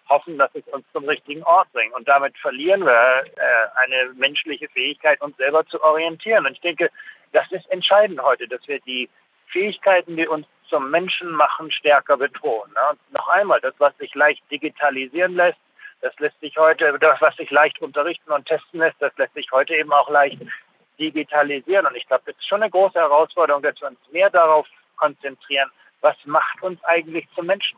hoffen, 0.10 0.38
dass 0.38 0.54
es 0.54 0.68
uns 0.68 0.86
zum 0.94 1.06
richtigen 1.06 1.44
Ort 1.44 1.72
bringt. 1.74 1.94
Und 1.94 2.08
damit 2.08 2.38
verlieren 2.38 2.86
wir 2.86 2.92
äh, 2.92 3.84
eine 3.84 4.14
menschliche 4.14 4.68
Fähigkeit, 4.70 5.22
uns 5.22 5.38
selber 5.38 5.66
zu 5.66 5.82
orientieren. 5.82 6.46
Und 6.46 6.54
ich 6.54 6.62
denke, 6.62 6.90
das 7.32 7.50
ist 7.52 7.70
entscheidend 7.72 8.22
heute, 8.22 8.48
dass 8.48 8.68
wir 8.68 8.80
die 8.82 9.10
Fähigkeiten, 9.52 10.16
die 10.16 10.28
uns 10.28 10.48
zum 10.70 10.90
Menschen 10.90 11.32
machen, 11.32 11.72
stärker 11.72 12.18
betonen. 12.18 12.74
Ne? 12.74 12.98
noch 13.12 13.28
einmal, 13.28 13.60
das, 13.60 13.74
was 13.78 13.96
sich 13.98 14.16
leicht 14.16 14.42
digitalisieren 14.50 15.36
lässt, 15.36 15.60
das 16.02 16.18
lässt 16.20 16.40
sich 16.40 16.58
heute, 16.58 16.98
das, 17.00 17.22
was 17.22 17.36
sich 17.36 17.52
leicht 17.52 17.80
unterrichten 17.82 18.32
und 18.32 18.48
testen 18.48 18.80
lässt, 18.80 19.02
das 19.02 19.16
lässt 19.18 19.34
sich 19.34 19.52
heute 19.52 19.76
eben 19.76 19.94
auch 19.94 20.10
leicht 20.10 20.42
digitalisieren. 21.00 21.86
Und 21.86 21.96
ich 21.96 22.08
glaube, 22.08 22.24
das 22.26 22.36
ist 22.36 22.48
schon 22.48 22.64
eine 22.64 22.72
große 22.72 22.98
Herausforderung, 22.98 23.62
dass 23.62 23.80
wir 23.82 23.90
uns 23.90 24.00
mehr 24.12 24.30
darauf 24.30 24.68
konzentrieren, 24.98 25.70
was 26.02 26.16
macht 26.26 26.62
uns 26.64 26.84
eigentlich 26.86 27.28
zum 27.36 27.46
Menschen. 27.48 27.78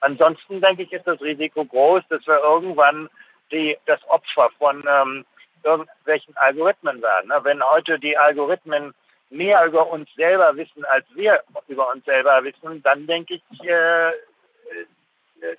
Ansonsten 0.00 0.60
denke 0.60 0.82
ich, 0.82 0.92
ist 0.92 1.06
das 1.06 1.20
Risiko 1.20 1.64
groß, 1.64 2.02
dass 2.08 2.26
wir 2.26 2.38
irgendwann 2.38 3.08
die, 3.50 3.76
das 3.86 4.00
Opfer 4.08 4.50
von 4.58 4.84
ähm, 4.88 5.24
irgendwelchen 5.62 6.36
Algorithmen 6.36 7.02
werden. 7.02 7.28
Ne? 7.28 7.40
Wenn 7.42 7.62
heute 7.62 7.98
die 7.98 8.16
Algorithmen 8.16 8.94
mehr 9.30 9.64
über 9.64 9.88
uns 9.90 10.12
selber 10.14 10.56
wissen, 10.56 10.84
als 10.84 11.06
wir 11.14 11.42
über 11.68 11.88
uns 11.90 12.04
selber 12.04 12.42
wissen, 12.44 12.82
dann 12.82 13.06
denke 13.06 13.34
ich, 13.34 13.64
äh, 13.64 14.08
äh, 14.10 14.12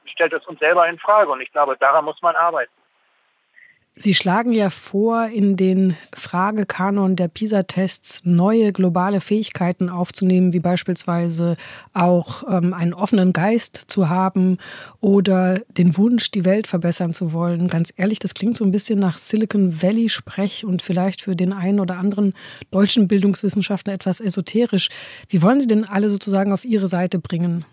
stellt 0.05 0.33
es 0.33 0.45
uns 0.45 0.59
selber 0.59 0.87
in 0.87 0.99
Frage. 0.99 1.31
Und 1.31 1.41
ich 1.41 1.51
glaube, 1.51 1.77
daran 1.77 2.05
muss 2.05 2.21
man 2.21 2.35
arbeiten. 2.35 2.71
Sie 3.93 4.13
schlagen 4.13 4.53
ja 4.53 4.69
vor, 4.69 5.25
in 5.27 5.57
den 5.57 5.97
Fragekanon 6.13 7.17
der 7.17 7.27
PISA-Tests 7.27 8.23
neue 8.23 8.71
globale 8.71 9.19
Fähigkeiten 9.19 9.89
aufzunehmen, 9.89 10.53
wie 10.53 10.61
beispielsweise 10.61 11.57
auch 11.91 12.43
ähm, 12.49 12.73
einen 12.73 12.93
offenen 12.93 13.33
Geist 13.33 13.75
zu 13.75 14.07
haben 14.07 14.59
oder 15.01 15.59
den 15.77 15.97
Wunsch, 15.97 16.31
die 16.31 16.45
Welt 16.45 16.67
verbessern 16.67 17.13
zu 17.13 17.33
wollen. 17.33 17.67
Ganz 17.67 17.93
ehrlich, 17.97 18.19
das 18.19 18.33
klingt 18.33 18.55
so 18.55 18.63
ein 18.63 18.71
bisschen 18.71 18.97
nach 18.97 19.17
Silicon 19.17 19.81
Valley-Sprech 19.81 20.63
und 20.63 20.81
vielleicht 20.81 21.21
für 21.21 21.35
den 21.35 21.51
einen 21.51 21.81
oder 21.81 21.97
anderen 21.97 22.33
deutschen 22.71 23.09
Bildungswissenschaftler 23.09 23.91
etwas 23.91 24.21
esoterisch. 24.21 24.87
Wie 25.27 25.41
wollen 25.41 25.59
Sie 25.59 25.67
denn 25.67 25.83
alle 25.83 26.09
sozusagen 26.09 26.53
auf 26.53 26.63
Ihre 26.63 26.87
Seite 26.87 27.19
bringen? 27.19 27.65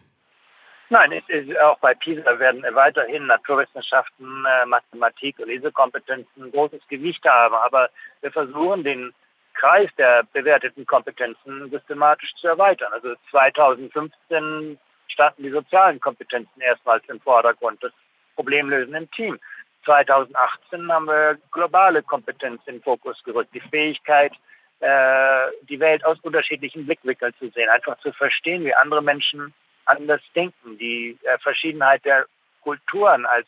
Nein, 0.90 1.22
auch 1.62 1.78
bei 1.80 1.94
PISA 1.94 2.38
werden 2.38 2.64
weiterhin 2.74 3.26
Naturwissenschaften, 3.26 4.44
äh, 4.46 4.64
Mathematik 4.64 5.38
und 5.38 5.48
Lesekompetenzen 5.48 6.44
ein 6.44 6.50
großes 6.50 6.80
Gewicht 6.88 7.24
haben. 7.26 7.54
Aber 7.54 7.90
wir 8.22 8.32
versuchen 8.32 8.84
den 8.84 9.12
Kreis 9.52 9.90
der 9.98 10.22
bewerteten 10.32 10.86
Kompetenzen 10.86 11.68
systematisch 11.70 12.32
zu 12.40 12.48
erweitern. 12.48 12.92
Also 12.92 13.14
2015 13.30 14.78
standen 15.08 15.42
die 15.42 15.50
sozialen 15.50 16.00
Kompetenzen 16.00 16.60
erstmals 16.60 17.04
im 17.08 17.20
Vordergrund, 17.20 17.82
das 17.82 17.92
Problemlösen 18.36 18.94
im 18.94 19.10
Team. 19.10 19.38
2018 19.84 20.90
haben 20.90 21.06
wir 21.06 21.38
globale 21.52 22.02
Kompetenz 22.02 22.62
in 22.66 22.76
den 22.76 22.82
Fokus 22.82 23.22
gerückt, 23.24 23.54
die 23.54 23.60
Fähigkeit, 23.60 24.32
äh, 24.80 25.48
die 25.62 25.80
Welt 25.80 26.04
aus 26.04 26.18
unterschiedlichen 26.22 26.86
Blickwinkeln 26.86 27.34
zu 27.38 27.48
sehen, 27.50 27.68
einfach 27.68 27.98
zu 27.98 28.12
verstehen, 28.12 28.64
wie 28.64 28.74
andere 28.74 29.02
Menschen 29.02 29.52
anders 29.88 30.20
denken, 30.34 30.78
die 30.78 31.18
äh, 31.24 31.38
Verschiedenheit 31.38 32.04
der 32.04 32.26
Kulturen 32.62 33.26
als 33.26 33.46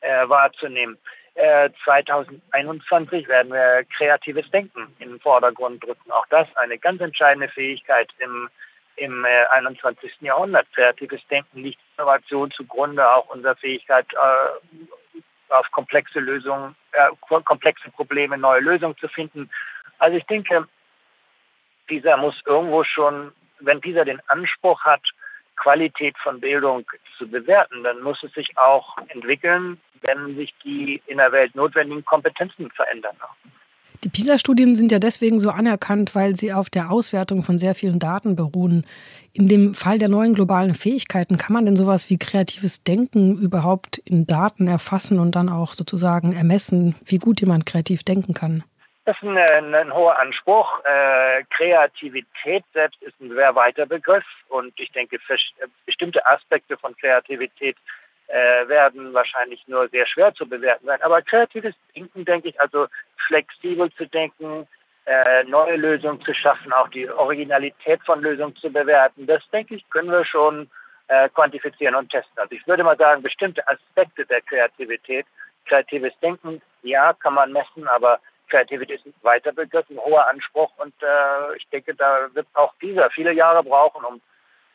äh, 0.00 0.28
wahrzunehmen. 0.28 0.98
Äh, 1.34 1.70
2021 1.84 3.26
werden 3.26 3.52
wir 3.52 3.84
kreatives 3.96 4.48
Denken 4.50 4.94
in 5.00 5.10
den 5.10 5.20
Vordergrund 5.20 5.82
drücken. 5.82 6.12
Auch 6.12 6.26
das 6.30 6.46
eine 6.56 6.78
ganz 6.78 7.00
entscheidende 7.00 7.48
Fähigkeit 7.48 8.08
im, 8.18 8.48
im 8.96 9.24
äh, 9.24 9.46
21. 9.50 10.12
Jahrhundert. 10.20 10.66
Kreatives 10.72 11.20
Denken 11.28 11.62
liegt 11.62 11.80
Innovation 11.96 12.52
zugrunde, 12.52 13.08
auch 13.08 13.28
unserer 13.30 13.56
Fähigkeit, 13.56 14.06
äh, 14.12 15.52
auf 15.52 15.68
komplexe 15.72 16.20
Lösungen, 16.20 16.76
äh, 16.92 17.08
komplexe 17.42 17.90
Probleme 17.90 18.38
neue 18.38 18.60
Lösungen 18.60 18.96
zu 18.98 19.08
finden. 19.08 19.50
Also 19.98 20.16
ich 20.16 20.24
denke, 20.26 20.68
dieser 21.90 22.16
muss 22.16 22.40
irgendwo 22.46 22.84
schon, 22.84 23.32
wenn 23.58 23.80
dieser 23.80 24.04
den 24.04 24.20
Anspruch 24.28 24.84
hat, 24.84 25.02
Qualität 25.56 26.16
von 26.22 26.40
Bildung 26.40 26.84
zu 27.18 27.26
bewerten, 27.28 27.82
dann 27.82 28.02
muss 28.02 28.22
es 28.22 28.32
sich 28.32 28.56
auch 28.56 28.96
entwickeln, 29.08 29.78
wenn 30.02 30.36
sich 30.36 30.54
die 30.64 31.02
in 31.06 31.18
der 31.18 31.32
Welt 31.32 31.54
notwendigen 31.54 32.04
Kompetenzen 32.04 32.70
verändern. 32.70 33.16
Die 34.04 34.10
PISA-Studien 34.10 34.76
sind 34.76 34.92
ja 34.92 34.98
deswegen 34.98 35.40
so 35.40 35.48
anerkannt, 35.48 36.14
weil 36.14 36.36
sie 36.36 36.52
auf 36.52 36.68
der 36.68 36.90
Auswertung 36.90 37.42
von 37.42 37.56
sehr 37.56 37.74
vielen 37.74 37.98
Daten 37.98 38.36
beruhen. 38.36 38.84
In 39.32 39.48
dem 39.48 39.72
Fall 39.72 39.98
der 39.98 40.08
neuen 40.08 40.34
globalen 40.34 40.74
Fähigkeiten, 40.74 41.38
kann 41.38 41.54
man 41.54 41.64
denn 41.64 41.74
sowas 41.74 42.10
wie 42.10 42.18
kreatives 42.18 42.84
Denken 42.84 43.38
überhaupt 43.38 43.96
in 43.96 44.26
Daten 44.26 44.66
erfassen 44.66 45.18
und 45.18 45.36
dann 45.36 45.48
auch 45.48 45.72
sozusagen 45.72 46.34
ermessen, 46.34 46.96
wie 47.06 47.16
gut 47.16 47.40
jemand 47.40 47.64
kreativ 47.64 48.02
denken 48.02 48.34
kann? 48.34 48.62
Das 49.06 49.16
ist 49.16 49.22
ein, 49.22 49.36
ein, 49.36 49.74
ein 49.74 49.92
hoher 49.92 50.18
Anspruch. 50.18 50.82
Äh, 50.84 51.44
Kreativität 51.50 52.64
selbst 52.72 53.02
ist 53.02 53.20
ein 53.20 53.34
sehr 53.34 53.54
weiter 53.54 53.84
Begriff 53.84 54.24
und 54.48 54.72
ich 54.80 54.90
denke, 54.92 55.18
für, 55.18 55.36
bestimmte 55.84 56.24
Aspekte 56.24 56.76
von 56.78 56.96
Kreativität 56.96 57.76
äh, 58.28 58.66
werden 58.66 59.12
wahrscheinlich 59.12 59.66
nur 59.68 59.88
sehr 59.88 60.06
schwer 60.06 60.32
zu 60.34 60.48
bewerten 60.48 60.86
sein. 60.86 61.02
Aber 61.02 61.20
kreatives 61.20 61.74
Denken, 61.94 62.24
denke 62.24 62.48
ich, 62.48 62.60
also 62.60 62.86
flexibel 63.26 63.92
zu 63.92 64.06
denken, 64.06 64.66
äh, 65.04 65.44
neue 65.44 65.76
Lösungen 65.76 66.22
zu 66.22 66.32
schaffen, 66.32 66.72
auch 66.72 66.88
die 66.88 67.10
Originalität 67.10 68.00
von 68.06 68.22
Lösungen 68.22 68.56
zu 68.56 68.72
bewerten, 68.72 69.26
das 69.26 69.42
denke 69.52 69.74
ich, 69.74 69.88
können 69.90 70.10
wir 70.10 70.24
schon 70.24 70.70
äh, 71.08 71.28
quantifizieren 71.28 71.94
und 71.94 72.10
testen. 72.10 72.38
Also 72.38 72.54
ich 72.54 72.66
würde 72.66 72.84
mal 72.84 72.96
sagen, 72.96 73.22
bestimmte 73.22 73.68
Aspekte 73.68 74.24
der 74.24 74.40
Kreativität, 74.40 75.26
kreatives 75.66 76.18
Denken, 76.20 76.62
ja, 76.82 77.12
kann 77.12 77.34
man 77.34 77.52
messen, 77.52 77.86
aber 77.88 78.18
Kreativität 78.54 79.00
ist 79.00 79.06
ein 79.06 79.14
weiter 79.22 79.52
Begriff, 79.52 79.84
ein 79.90 79.98
hoher 79.98 80.28
Anspruch 80.28 80.70
und 80.76 80.94
äh, 81.02 81.56
ich 81.56 81.66
denke, 81.72 81.92
da 81.94 82.28
wird 82.34 82.46
auch 82.54 82.72
dieser 82.80 83.10
viele 83.10 83.32
Jahre 83.32 83.64
brauchen, 83.64 84.04
um 84.04 84.20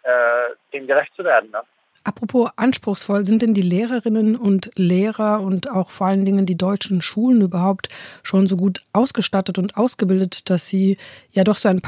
äh, 0.03 0.53
dem 0.73 0.85
gerecht 0.85 1.13
zu 1.15 1.23
werden. 1.23 1.49
Ne? 1.51 1.61
Apropos 2.03 2.49
anspruchsvoll, 2.57 3.23
sind 3.23 3.41
denn 3.41 3.53
die 3.53 3.61
Lehrerinnen 3.61 4.35
und 4.35 4.71
Lehrer 4.75 5.39
und 5.39 5.69
auch 5.69 5.91
vor 5.91 6.07
allen 6.07 6.25
Dingen 6.25 6.45
die 6.45 6.57
deutschen 6.57 7.01
Schulen 7.01 7.41
überhaupt 7.41 7.87
schon 8.21 8.47
so 8.47 8.57
gut 8.57 8.83
ausgestattet 8.91 9.57
und 9.57 9.77
ausgebildet, 9.77 10.49
dass 10.49 10.67
sie 10.67 10.97
ja 11.31 11.45
doch 11.45 11.57
so 11.57 11.69
einen 11.69 11.81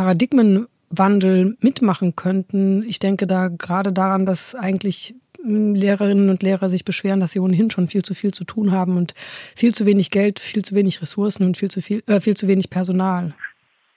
Paradigmenwandel 0.92 1.58
mitmachen 1.62 2.16
könnten? 2.16 2.84
Ich 2.88 3.00
denke 3.00 3.28
da 3.28 3.48
gerade 3.48 3.92
daran, 3.92 4.26
dass 4.26 4.56
eigentlich 4.56 5.16
Lehrerinnen 5.44 6.30
und 6.30 6.44
Lehrer 6.44 6.70
sich 6.70 6.86
beschweren, 6.86 7.20
dass 7.20 7.32
sie 7.32 7.40
ohnehin 7.40 7.72
schon 7.72 7.88
viel 7.88 8.04
zu 8.04 8.14
viel 8.14 8.32
zu 8.32 8.44
tun 8.44 8.72
haben 8.72 8.98
und 8.98 9.14
viel 9.56 9.74
zu 9.74 9.86
wenig 9.86 10.12
Geld, 10.12 10.40
viel 10.40 10.64
zu 10.64 10.76
wenig 10.76 11.02
Ressourcen 11.02 11.46
und 11.46 11.58
viel 11.58 11.72
zu 11.72 11.82
viel, 11.82 12.04
äh, 12.08 12.20
viel 12.20 12.36
zu 12.36 12.48
wenig 12.48 12.70
Personal. 12.70 13.34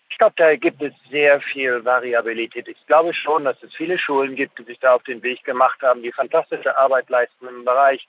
Ich 0.09 0.19
glaube, 0.19 0.35
da 0.37 0.55
gibt 0.55 0.81
es 0.81 0.93
sehr 1.11 1.41
viel 1.41 1.85
Variabilität. 1.85 2.69
Ich 2.69 2.87
glaube 2.87 3.13
schon, 3.13 3.45
dass 3.45 3.61
es 3.63 3.75
viele 3.75 3.99
Schulen 3.99 4.37
gibt, 4.37 4.59
die 4.59 4.63
sich 4.63 4.79
da 4.79 4.95
auf 4.95 5.03
den 5.03 5.23
Weg 5.23 5.43
gemacht 5.45 5.83
haben, 5.83 6.03
die 6.03 6.13
fantastische 6.13 6.77
Arbeit 6.79 7.11
leisten 7.11 7.47
im 7.49 7.65
Bereich 7.65 8.07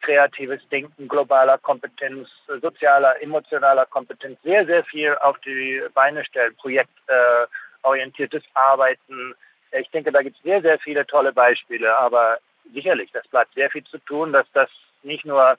kreatives 0.00 0.60
Denken, 0.70 1.08
globaler 1.08 1.58
Kompetenz, 1.58 2.28
sozialer, 2.62 3.20
emotionaler 3.20 3.84
Kompetenz, 3.86 4.38
sehr, 4.44 4.64
sehr 4.64 4.84
viel 4.84 5.16
auf 5.16 5.36
die 5.40 5.82
Beine 5.92 6.24
stellen, 6.24 6.54
projektorientiertes 6.54 7.08
äh, 7.08 7.46
Arbeiten. 8.54 9.34
Ich 9.72 9.90
denke, 9.90 10.12
da 10.12 10.22
gibt 10.22 10.36
es 10.36 10.42
sehr, 10.42 10.62
sehr 10.62 10.78
viele 10.78 11.06
tolle 11.06 11.32
Beispiele, 11.32 11.96
aber 11.96 12.38
sicherlich, 12.72 13.10
das 13.12 13.26
bleibt 13.28 13.54
sehr 13.54 13.70
viel 13.70 13.84
zu 13.84 13.98
tun, 13.98 14.32
dass 14.32 14.46
das 14.52 14.70
nicht 15.02 15.24
nur 15.24 15.56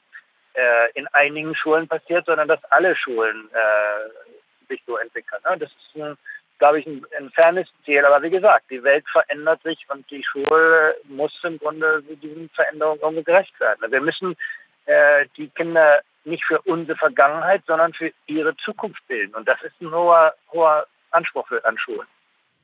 äh, 0.53 0.91
in 0.93 1.07
einigen 1.07 1.55
Schulen 1.55 1.87
passiert, 1.87 2.25
sondern 2.25 2.47
dass 2.47 2.63
alle 2.65 2.95
Schulen 2.95 3.49
äh, 3.53 4.67
sich 4.67 4.81
so 4.85 4.97
entwickeln. 4.97 5.41
Ne? 5.49 5.57
Das 5.57 5.69
ist, 5.69 6.17
glaube 6.57 6.79
ich, 6.79 6.85
ein, 6.85 7.05
ein 7.17 7.29
fernes 7.31 7.67
Ziel. 7.85 8.05
Aber 8.05 8.21
wie 8.21 8.29
gesagt, 8.29 8.65
die 8.69 8.83
Welt 8.83 9.05
verändert 9.11 9.61
sich 9.63 9.85
und 9.89 10.09
die 10.11 10.23
Schule 10.23 10.95
muss 11.05 11.33
im 11.43 11.57
Grunde 11.57 12.03
diesen 12.03 12.49
Veränderungen 12.49 13.23
gerecht 13.23 13.57
werden. 13.59 13.91
Wir 13.91 14.01
müssen 14.01 14.35
äh, 14.85 15.25
die 15.37 15.49
Kinder 15.49 16.01
nicht 16.25 16.43
für 16.45 16.61
unsere 16.61 16.97
Vergangenheit, 16.97 17.63
sondern 17.65 17.93
für 17.93 18.11
ihre 18.27 18.55
Zukunft 18.57 19.05
bilden. 19.07 19.35
Und 19.35 19.47
das 19.47 19.61
ist 19.63 19.79
ein 19.81 19.91
hoher, 19.91 20.33
hoher 20.51 20.85
Anspruch 21.11 21.51
an 21.63 21.77
Schulen. 21.77 22.07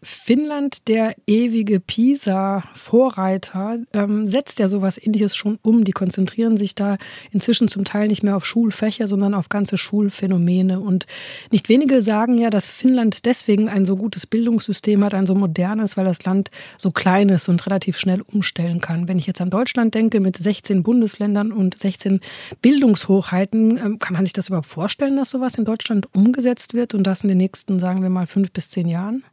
Finnland, 0.05 0.87
der 0.87 1.15
ewige 1.25 1.79
PISA-Vorreiter, 1.79 3.79
ähm, 3.91 4.27
setzt 4.27 4.59
ja 4.59 4.67
sowas 4.67 5.03
ähnliches 5.03 5.35
schon 5.35 5.57
um. 5.63 5.83
Die 5.83 5.93
konzentrieren 5.93 6.57
sich 6.57 6.75
da 6.75 6.97
inzwischen 7.31 7.67
zum 7.67 7.85
Teil 7.85 8.07
nicht 8.07 8.21
mehr 8.21 8.37
auf 8.37 8.45
Schulfächer, 8.45 9.07
sondern 9.07 9.33
auf 9.33 9.49
ganze 9.49 9.79
Schulphänomene. 9.79 10.79
Und 10.79 11.07
nicht 11.51 11.69
wenige 11.69 12.03
sagen 12.03 12.37
ja, 12.37 12.51
dass 12.51 12.67
Finnland 12.67 13.25
deswegen 13.25 13.67
ein 13.67 13.85
so 13.85 13.95
gutes 13.95 14.27
Bildungssystem 14.27 15.03
hat, 15.03 15.15
ein 15.15 15.25
so 15.25 15.33
modernes, 15.33 15.97
weil 15.97 16.05
das 16.05 16.23
Land 16.23 16.51
so 16.77 16.91
klein 16.91 17.29
ist 17.29 17.49
und 17.49 17.65
relativ 17.65 17.97
schnell 17.97 18.21
umstellen 18.21 18.81
kann. 18.81 19.07
Wenn 19.07 19.17
ich 19.17 19.25
jetzt 19.25 19.41
an 19.41 19.49
Deutschland 19.49 19.95
denke, 19.95 20.19
mit 20.19 20.37
16 20.37 20.83
Bundesländern 20.83 21.51
und 21.51 21.79
16 21.79 22.19
Bildungshochheiten, 22.61 23.77
ähm, 23.77 23.97
kann 23.97 24.13
man 24.13 24.23
sich 24.23 24.33
das 24.33 24.49
überhaupt 24.49 24.67
vorstellen, 24.67 25.17
dass 25.17 25.31
sowas 25.31 25.55
in 25.55 25.65
Deutschland 25.65 26.07
umgesetzt 26.13 26.75
wird 26.75 26.93
und 26.93 27.03
das 27.03 27.21
in 27.21 27.29
den 27.29 27.39
nächsten, 27.39 27.79
sagen 27.79 28.03
wir 28.03 28.09
mal, 28.09 28.27
fünf 28.27 28.51
bis 28.51 28.69
zehn 28.69 28.87
Jahren? 28.87 29.23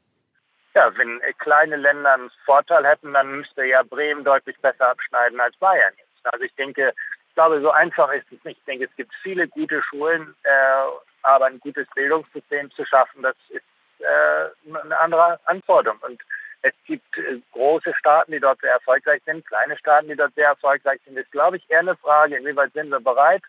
Ja, 0.74 0.96
wenn 0.96 1.20
kleine 1.38 1.76
Länder 1.76 2.14
einen 2.14 2.30
Vorteil 2.44 2.86
hätten, 2.86 3.12
dann 3.12 3.38
müsste 3.38 3.64
ja 3.64 3.82
Bremen 3.82 4.24
deutlich 4.24 4.58
besser 4.60 4.90
abschneiden 4.90 5.40
als 5.40 5.56
Bayern 5.56 5.92
jetzt. 5.96 6.32
Also 6.32 6.44
ich 6.44 6.54
denke, 6.54 6.92
ich 7.28 7.34
glaube, 7.34 7.60
so 7.60 7.70
einfach 7.70 8.12
ist 8.12 8.30
es 8.30 8.44
nicht. 8.44 8.58
Ich 8.58 8.64
denke, 8.64 8.84
es 8.84 8.96
gibt 8.96 9.12
viele 9.22 9.48
gute 9.48 9.82
Schulen, 9.82 10.34
äh, 10.44 10.82
aber 11.22 11.46
ein 11.46 11.60
gutes 11.60 11.86
Bildungssystem 11.94 12.70
zu 12.72 12.84
schaffen, 12.84 13.22
das 13.22 13.36
ist 13.48 13.64
äh, 14.00 14.76
eine 14.78 14.98
andere 15.00 15.40
Anforderung. 15.46 15.98
Und 16.02 16.20
es 16.62 16.72
gibt 16.86 17.16
äh, 17.18 17.40
große 17.52 17.92
Staaten, 17.98 18.32
die 18.32 18.40
dort 18.40 18.60
sehr 18.60 18.72
erfolgreich 18.72 19.22
sind, 19.24 19.46
kleine 19.46 19.76
Staaten, 19.78 20.08
die 20.08 20.16
dort 20.16 20.34
sehr 20.34 20.48
erfolgreich 20.48 21.00
sind. 21.04 21.16
Das 21.16 21.24
ist, 21.24 21.32
glaube 21.32 21.56
ich, 21.56 21.70
eher 21.70 21.80
eine 21.80 21.96
Frage, 21.96 22.36
inwieweit 22.36 22.72
sind 22.72 22.90
wir 22.90 23.00
bereit, 23.00 23.42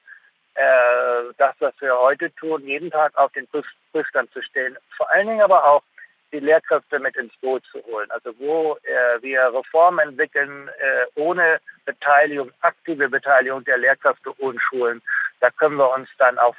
äh, 0.55 1.33
das, 1.37 1.55
was 1.59 1.73
wir 1.79 1.97
heute 1.97 2.33
tun, 2.35 2.65
jeden 2.65 2.91
Tag 2.91 3.15
auf 3.17 3.31
den 3.33 3.47
Prüfstand 3.91 4.31
zu 4.33 4.41
stehen. 4.41 4.77
Vor 4.97 5.09
allen 5.11 5.27
Dingen 5.27 5.41
aber 5.41 5.63
auch 5.63 5.83
die 6.33 6.39
Lehrkräfte 6.39 6.99
mit 6.99 7.15
ins 7.15 7.33
Boot 7.41 7.63
zu 7.71 7.81
holen. 7.85 8.09
Also 8.11 8.31
wo 8.39 8.77
äh, 8.83 9.21
wir 9.21 9.41
Reformen 9.53 10.09
entwickeln 10.09 10.67
äh, 10.67 11.19
ohne 11.19 11.59
Beteiligung, 11.85 12.51
aktive 12.61 13.07
Beteiligung 13.07 13.63
der 13.63 13.77
Lehrkräfte 13.77 14.31
und 14.33 14.59
Schulen, 14.61 15.01
da 15.39 15.49
können 15.51 15.77
wir 15.77 15.93
uns 15.93 16.09
dann 16.17 16.37
auf 16.39 16.55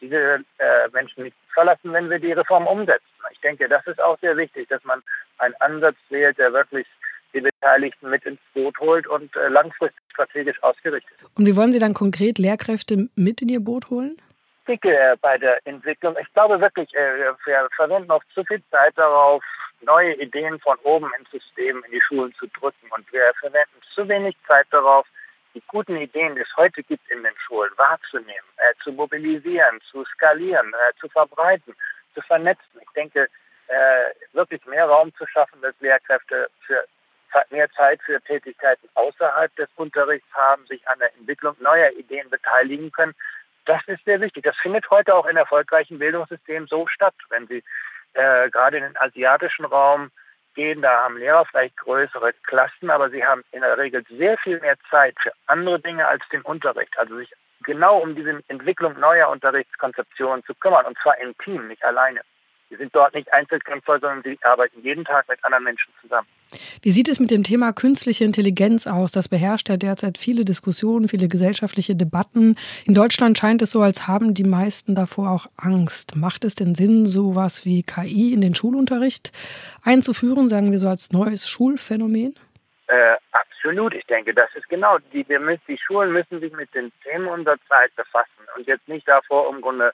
diese 0.00 0.40
äh, 0.58 0.88
Menschen 0.92 1.24
nicht 1.24 1.36
verlassen, 1.54 1.92
wenn 1.92 2.10
wir 2.10 2.18
die 2.18 2.32
Reform 2.32 2.66
umsetzen. 2.66 3.06
Ich 3.30 3.40
denke, 3.40 3.68
das 3.68 3.86
ist 3.86 4.02
auch 4.02 4.18
sehr 4.20 4.36
wichtig, 4.36 4.68
dass 4.68 4.82
man 4.84 5.02
einen 5.38 5.54
Ansatz 5.60 5.96
wählt, 6.10 6.38
der 6.38 6.52
wirklich 6.52 6.86
die 7.32 7.40
Beteiligten 7.40 8.10
mit 8.10 8.24
ins 8.24 8.40
Boot 8.52 8.78
holt 8.78 9.06
und 9.06 9.34
äh, 9.36 9.48
langfristig 9.48 10.02
strategisch 10.10 10.62
ausgerichtet 10.62 11.14
ist. 11.20 11.38
Und 11.38 11.46
wie 11.46 11.56
wollen 11.56 11.72
Sie 11.72 11.78
dann 11.78 11.94
konkret 11.94 12.38
Lehrkräfte 12.38 13.08
mit 13.14 13.40
in 13.40 13.48
Ihr 13.48 13.60
Boot 13.60 13.90
holen? 13.90 14.16
Dicke 14.66 14.96
äh, 14.96 15.16
bei 15.20 15.38
der 15.38 15.64
Entwicklung. 15.66 16.16
Ich 16.20 16.32
glaube 16.32 16.60
wirklich, 16.60 16.94
äh, 16.94 17.18
wir 17.44 17.68
verwenden 17.76 18.10
oft 18.10 18.26
zu 18.34 18.44
viel 18.44 18.62
Zeit 18.70 18.96
darauf, 18.96 19.42
neue 19.80 20.14
Ideen 20.14 20.58
von 20.60 20.76
oben 20.84 21.10
ins 21.18 21.30
System, 21.30 21.82
in 21.84 21.90
die 21.92 22.00
Schulen 22.00 22.32
zu 22.34 22.46
drücken. 22.48 22.90
Und 22.90 23.10
wir 23.12 23.32
verwenden 23.40 23.80
zu 23.94 24.08
wenig 24.08 24.36
Zeit 24.46 24.66
darauf, 24.70 25.06
die 25.54 25.62
guten 25.66 25.96
Ideen, 25.96 26.34
die 26.34 26.42
es 26.42 26.56
heute 26.56 26.82
gibt 26.82 27.08
in 27.10 27.22
den 27.22 27.34
Schulen, 27.46 27.70
wahrzunehmen, 27.76 28.48
äh, 28.56 28.74
zu 28.82 28.92
mobilisieren, 28.92 29.80
zu 29.90 30.04
skalieren, 30.04 30.72
äh, 30.72 30.98
zu 30.98 31.08
verbreiten, 31.08 31.74
zu 32.14 32.22
vernetzen. 32.22 32.80
Ich 32.80 32.90
denke, 32.94 33.28
äh, 33.68 34.10
wirklich 34.32 34.64
mehr 34.66 34.86
Raum 34.86 35.14
zu 35.14 35.26
schaffen, 35.26 35.60
dass 35.62 35.74
Lehrkräfte 35.80 36.48
für 36.66 36.84
mehr 37.50 37.70
Zeit 37.70 38.00
für 38.02 38.20
Tätigkeiten 38.20 38.88
außerhalb 38.94 39.54
des 39.56 39.68
Unterrichts 39.76 40.28
haben, 40.34 40.66
sich 40.66 40.86
an 40.86 40.98
der 40.98 41.14
Entwicklung 41.14 41.56
neuer 41.60 41.90
Ideen 41.92 42.28
beteiligen 42.28 42.92
können. 42.92 43.14
Das 43.64 43.82
ist 43.86 44.04
sehr 44.04 44.20
wichtig. 44.20 44.44
Das 44.44 44.56
findet 44.56 44.90
heute 44.90 45.14
auch 45.14 45.26
in 45.26 45.36
erfolgreichen 45.36 45.98
Bildungssystemen 45.98 46.66
so 46.68 46.86
statt. 46.88 47.14
Wenn 47.30 47.46
Sie 47.46 47.62
äh, 48.14 48.50
gerade 48.50 48.78
in 48.78 48.82
den 48.82 48.96
asiatischen 48.98 49.64
Raum 49.64 50.10
gehen, 50.54 50.82
da 50.82 51.04
haben 51.04 51.16
Lehrer 51.16 51.44
vielleicht 51.46 51.76
größere 51.78 52.32
Klassen, 52.44 52.90
aber 52.90 53.10
sie 53.10 53.24
haben 53.24 53.42
in 53.52 53.60
der 53.60 53.78
Regel 53.78 54.04
sehr 54.10 54.36
viel 54.38 54.60
mehr 54.60 54.76
Zeit 54.90 55.16
für 55.22 55.32
andere 55.46 55.80
Dinge 55.80 56.06
als 56.06 56.22
den 56.30 56.42
Unterricht. 56.42 56.96
Also 56.98 57.16
sich 57.16 57.32
genau 57.62 57.98
um 57.98 58.14
diese 58.14 58.42
Entwicklung 58.48 58.98
neuer 58.98 59.28
Unterrichtskonzeptionen 59.28 60.44
zu 60.44 60.54
kümmern, 60.54 60.86
und 60.86 60.98
zwar 60.98 61.18
im 61.18 61.36
Team, 61.38 61.68
nicht 61.68 61.84
alleine. 61.84 62.20
Sie 62.72 62.78
sind 62.78 62.94
dort 62.94 63.14
nicht 63.14 63.30
Einzelkämpfer, 63.34 64.00
sondern 64.00 64.22
sie 64.22 64.38
arbeiten 64.40 64.80
jeden 64.82 65.04
Tag 65.04 65.28
mit 65.28 65.44
anderen 65.44 65.64
Menschen 65.64 65.92
zusammen. 66.00 66.26
Wie 66.80 66.90
sieht 66.90 67.06
es 67.10 67.20
mit 67.20 67.30
dem 67.30 67.44
Thema 67.44 67.74
künstliche 67.74 68.24
Intelligenz 68.24 68.86
aus? 68.86 69.12
Das 69.12 69.28
beherrscht 69.28 69.68
ja 69.68 69.76
derzeit 69.76 70.16
viele 70.16 70.46
Diskussionen, 70.46 71.08
viele 71.08 71.28
gesellschaftliche 71.28 71.94
Debatten. 71.94 72.56
In 72.86 72.94
Deutschland 72.94 73.36
scheint 73.36 73.60
es 73.60 73.72
so, 73.72 73.82
als 73.82 74.08
haben 74.08 74.32
die 74.32 74.44
meisten 74.44 74.94
davor 74.94 75.32
auch 75.32 75.46
Angst. 75.58 76.16
Macht 76.16 76.46
es 76.46 76.54
denn 76.54 76.74
Sinn, 76.74 77.04
sowas 77.04 77.66
wie 77.66 77.82
KI 77.82 78.32
in 78.32 78.40
den 78.40 78.54
Schulunterricht 78.54 79.32
einzuführen, 79.82 80.48
sagen 80.48 80.72
wir 80.72 80.78
so 80.78 80.88
als 80.88 81.12
neues 81.12 81.46
Schulphänomen? 81.46 82.34
Äh, 82.86 83.16
absolut. 83.32 83.94
Ich 83.94 84.06
denke, 84.06 84.32
das 84.32 84.48
ist 84.54 84.68
genau 84.70 84.96
die, 85.12 85.24
die 85.24 85.78
Schulen 85.78 86.12
müssen 86.12 86.40
sich 86.40 86.52
mit 86.54 86.74
den 86.74 86.90
Themen 87.02 87.26
unserer 87.28 87.58
Zeit 87.68 87.94
befassen 87.96 88.30
und 88.56 88.66
jetzt 88.66 88.88
nicht 88.88 89.06
davor 89.06 89.54
im 89.54 89.60
Grunde 89.60 89.92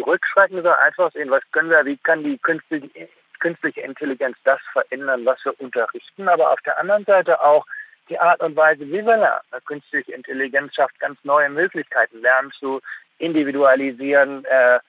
zurückschrecken, 0.00 0.56
sondern 0.56 0.78
einfach 0.80 1.12
sehen, 1.12 1.30
was 1.30 1.42
können 1.52 1.70
wir, 1.70 1.84
wie 1.84 1.96
kann 1.98 2.24
die 2.24 2.38
künstliche, 2.38 3.80
Intelligenz 3.80 4.36
das 4.44 4.60
verändern, 4.72 5.24
was 5.24 5.42
wir 5.44 5.58
unterrichten, 5.60 6.28
aber 6.28 6.50
auf 6.50 6.60
der 6.62 6.78
anderen 6.78 7.04
Seite 7.04 7.42
auch 7.42 7.66
die 8.08 8.18
Art 8.18 8.40
und 8.40 8.56
Weise, 8.56 8.86
wie 8.86 9.04
wir 9.04 9.16
lernen. 9.16 9.40
Künstliche 9.64 10.12
Intelligenz 10.12 10.74
schafft 10.74 10.98
ganz 10.98 11.18
neue 11.22 11.48
Möglichkeiten, 11.48 12.20
Lernen 12.20 12.50
zu 12.58 12.80
individualisieren. 13.18 14.44
Äh, 14.44 14.80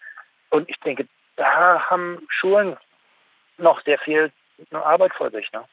und 0.49 0.69
ich 0.69 0.77
denke, 0.79 1.07
da 1.35 1.89
haben 1.89 2.25
Schulen 2.29 2.77
noch 3.57 3.81
sehr 3.83 3.99
viel 3.99 4.31
Arbeit 4.71 5.13
vor 5.13 5.29
sich. 5.29 5.51
Ne? 5.51 5.63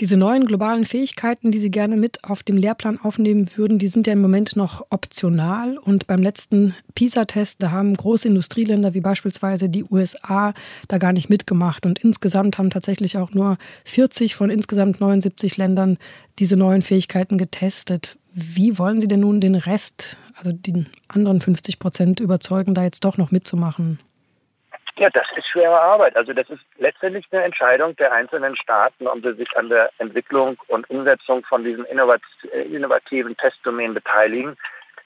Diese 0.00 0.18
neuen 0.18 0.44
globalen 0.44 0.84
Fähigkeiten, 0.84 1.50
die 1.50 1.58
Sie 1.58 1.70
gerne 1.70 1.96
mit 1.96 2.22
auf 2.22 2.42
dem 2.42 2.58
Lehrplan 2.58 3.00
aufnehmen 3.00 3.48
würden, 3.56 3.78
die 3.78 3.88
sind 3.88 4.06
ja 4.06 4.12
im 4.12 4.20
Moment 4.20 4.54
noch 4.54 4.84
optional. 4.90 5.78
Und 5.78 6.06
beim 6.06 6.22
letzten 6.22 6.74
PISA-Test, 6.94 7.62
da 7.62 7.70
haben 7.70 7.96
große 7.96 8.28
Industrieländer 8.28 8.92
wie 8.92 9.00
beispielsweise 9.00 9.70
die 9.70 9.84
USA 9.84 10.52
da 10.88 10.98
gar 10.98 11.14
nicht 11.14 11.30
mitgemacht. 11.30 11.86
Und 11.86 12.00
insgesamt 12.00 12.58
haben 12.58 12.68
tatsächlich 12.68 13.16
auch 13.16 13.30
nur 13.30 13.56
40 13.84 14.34
von 14.34 14.50
insgesamt 14.50 15.00
79 15.00 15.56
Ländern 15.56 15.96
diese 16.38 16.56
neuen 16.56 16.82
Fähigkeiten 16.82 17.38
getestet. 17.38 18.18
Wie 18.34 18.78
wollen 18.78 19.00
Sie 19.00 19.08
denn 19.08 19.20
nun 19.20 19.40
den 19.40 19.54
Rest, 19.54 20.18
also 20.34 20.52
den 20.52 20.88
anderen 21.08 21.40
50 21.40 21.78
Prozent, 21.78 22.20
überzeugen, 22.20 22.74
da 22.74 22.84
jetzt 22.84 23.02
doch 23.06 23.16
noch 23.16 23.30
mitzumachen? 23.30 23.98
Ja, 24.98 25.10
das 25.10 25.26
ist 25.36 25.46
schwere 25.48 25.78
Arbeit. 25.78 26.16
Also 26.16 26.32
das 26.32 26.48
ist 26.48 26.62
letztendlich 26.78 27.26
eine 27.30 27.44
Entscheidung 27.44 27.94
der 27.96 28.12
einzelnen 28.12 28.56
Staaten, 28.56 29.06
ob 29.06 29.22
sie 29.22 29.34
sich 29.34 29.54
an 29.54 29.68
der 29.68 29.90
Entwicklung 29.98 30.56
und 30.68 30.88
Umsetzung 30.88 31.44
von 31.44 31.64
diesen 31.64 31.84
äh, 31.84 32.62
innovativen 32.62 33.36
Testdomänen 33.36 33.92
beteiligen. 33.92 34.56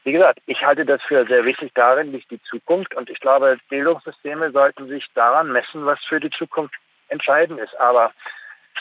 Wie 0.05 0.13
gesagt, 0.13 0.39
ich 0.47 0.65
halte 0.65 0.87
das 0.87 1.03
für 1.03 1.27
sehr 1.27 1.45
wichtig. 1.45 1.73
Darin 1.75 2.13
liegt 2.13 2.31
die 2.31 2.41
Zukunft. 2.45 2.95
Und 2.95 3.11
ich 3.11 3.19
glaube, 3.19 3.59
Bildungssysteme 3.69 4.53
sollten 4.53 4.87
sich 4.87 5.05
daran 5.15 5.51
messen, 5.51 5.85
was 5.85 5.99
für 6.05 6.21
die 6.21 6.31
Zukunft 6.31 6.75
entscheidend 7.09 7.59
ist. 7.59 7.79
Aber 7.81 8.13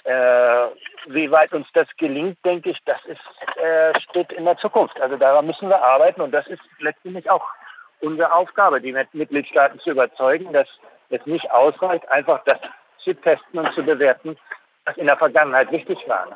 äh, 0.03 0.67
wie 1.07 1.31
weit 1.31 1.53
uns 1.53 1.67
das 1.73 1.87
gelingt, 1.97 2.37
denke 2.45 2.69
ich, 2.69 2.77
das 2.85 3.03
ist, 3.05 3.57
äh, 3.57 3.99
steht 3.99 4.31
in 4.31 4.45
der 4.45 4.57
Zukunft. 4.57 5.01
Also 5.01 5.17
daran 5.17 5.47
müssen 5.47 5.69
wir 5.69 5.81
arbeiten. 5.81 6.21
Und 6.21 6.31
das 6.31 6.45
ist 6.45 6.61
letztendlich 6.77 7.27
auch 7.31 7.47
unsere 7.99 8.31
Aufgabe, 8.31 8.79
die 8.79 8.95
Mitgliedstaaten 9.13 9.79
zu 9.79 9.89
überzeugen, 9.89 10.53
dass 10.53 10.67
es 11.09 11.25
nicht 11.25 11.49
ausreicht, 11.51 12.09
einfach 12.09 12.41
das 12.45 12.59
zu 13.03 13.13
testen 13.13 13.59
und 13.59 13.73
zu 13.73 13.83
bewerten, 13.83 14.37
was 14.85 14.97
in 14.97 15.05
der 15.05 15.17
Vergangenheit 15.17 15.71
wichtig 15.71 15.97
war. 16.07 16.27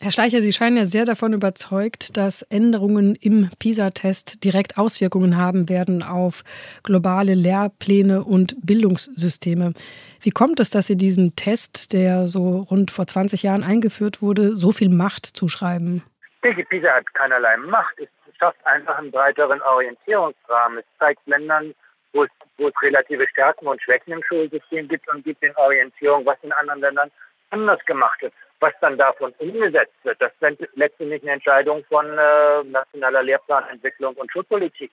Herr 0.00 0.12
Schleicher, 0.12 0.42
Sie 0.42 0.52
scheinen 0.52 0.76
ja 0.76 0.84
sehr 0.84 1.04
davon 1.04 1.32
überzeugt, 1.32 2.16
dass 2.16 2.42
Änderungen 2.42 3.16
im 3.16 3.50
PISA-Test 3.58 4.44
direkt 4.44 4.78
Auswirkungen 4.78 5.36
haben 5.36 5.68
werden 5.68 6.04
auf 6.04 6.44
globale 6.84 7.34
Lehrpläne 7.34 8.22
und 8.22 8.54
Bildungssysteme. 8.64 9.72
Wie 10.20 10.30
kommt 10.30 10.60
es, 10.60 10.70
dass 10.70 10.86
Sie 10.86 10.96
diesem 10.96 11.34
Test, 11.34 11.92
der 11.92 12.28
so 12.28 12.60
rund 12.70 12.92
vor 12.92 13.08
20 13.08 13.42
Jahren 13.42 13.64
eingeführt 13.64 14.22
wurde, 14.22 14.54
so 14.54 14.70
viel 14.70 14.88
Macht 14.88 15.26
zuschreiben? 15.26 16.04
Ich 16.36 16.40
denke, 16.42 16.64
PISA 16.64 16.94
hat 16.94 17.14
keinerlei 17.14 17.56
Macht. 17.56 17.94
Es 17.98 18.08
schafft 18.38 18.64
einfach 18.66 18.98
einen 18.98 19.10
breiteren 19.10 19.60
Orientierungsrahmen. 19.62 20.78
Es 20.78 20.84
zeigt 21.00 21.26
Ländern, 21.26 21.74
wo 22.18 22.24
es, 22.24 22.30
wo 22.56 22.68
es 22.68 22.82
relative 22.82 23.28
Stärken 23.28 23.68
und 23.68 23.80
Schwächen 23.80 24.12
im 24.12 24.24
Schulsystem 24.24 24.88
gibt 24.88 25.08
und 25.08 25.24
gibt 25.24 25.42
den 25.42 25.54
Orientierung, 25.56 26.26
was 26.26 26.36
in 26.42 26.52
anderen 26.52 26.80
Ländern 26.80 27.10
anders 27.50 27.84
gemacht 27.86 28.20
wird. 28.20 28.32
Was 28.60 28.72
dann 28.80 28.98
davon 28.98 29.32
umgesetzt 29.38 29.94
wird, 30.02 30.20
das 30.20 30.32
sind 30.40 30.58
letztendlich 30.74 31.22
eine 31.22 31.32
Entscheidung 31.32 31.84
von 31.84 32.06
äh, 32.06 32.64
nationaler 32.64 33.22
Lehrplanentwicklung 33.22 34.14
und 34.16 34.32
Schulpolitik. 34.32 34.90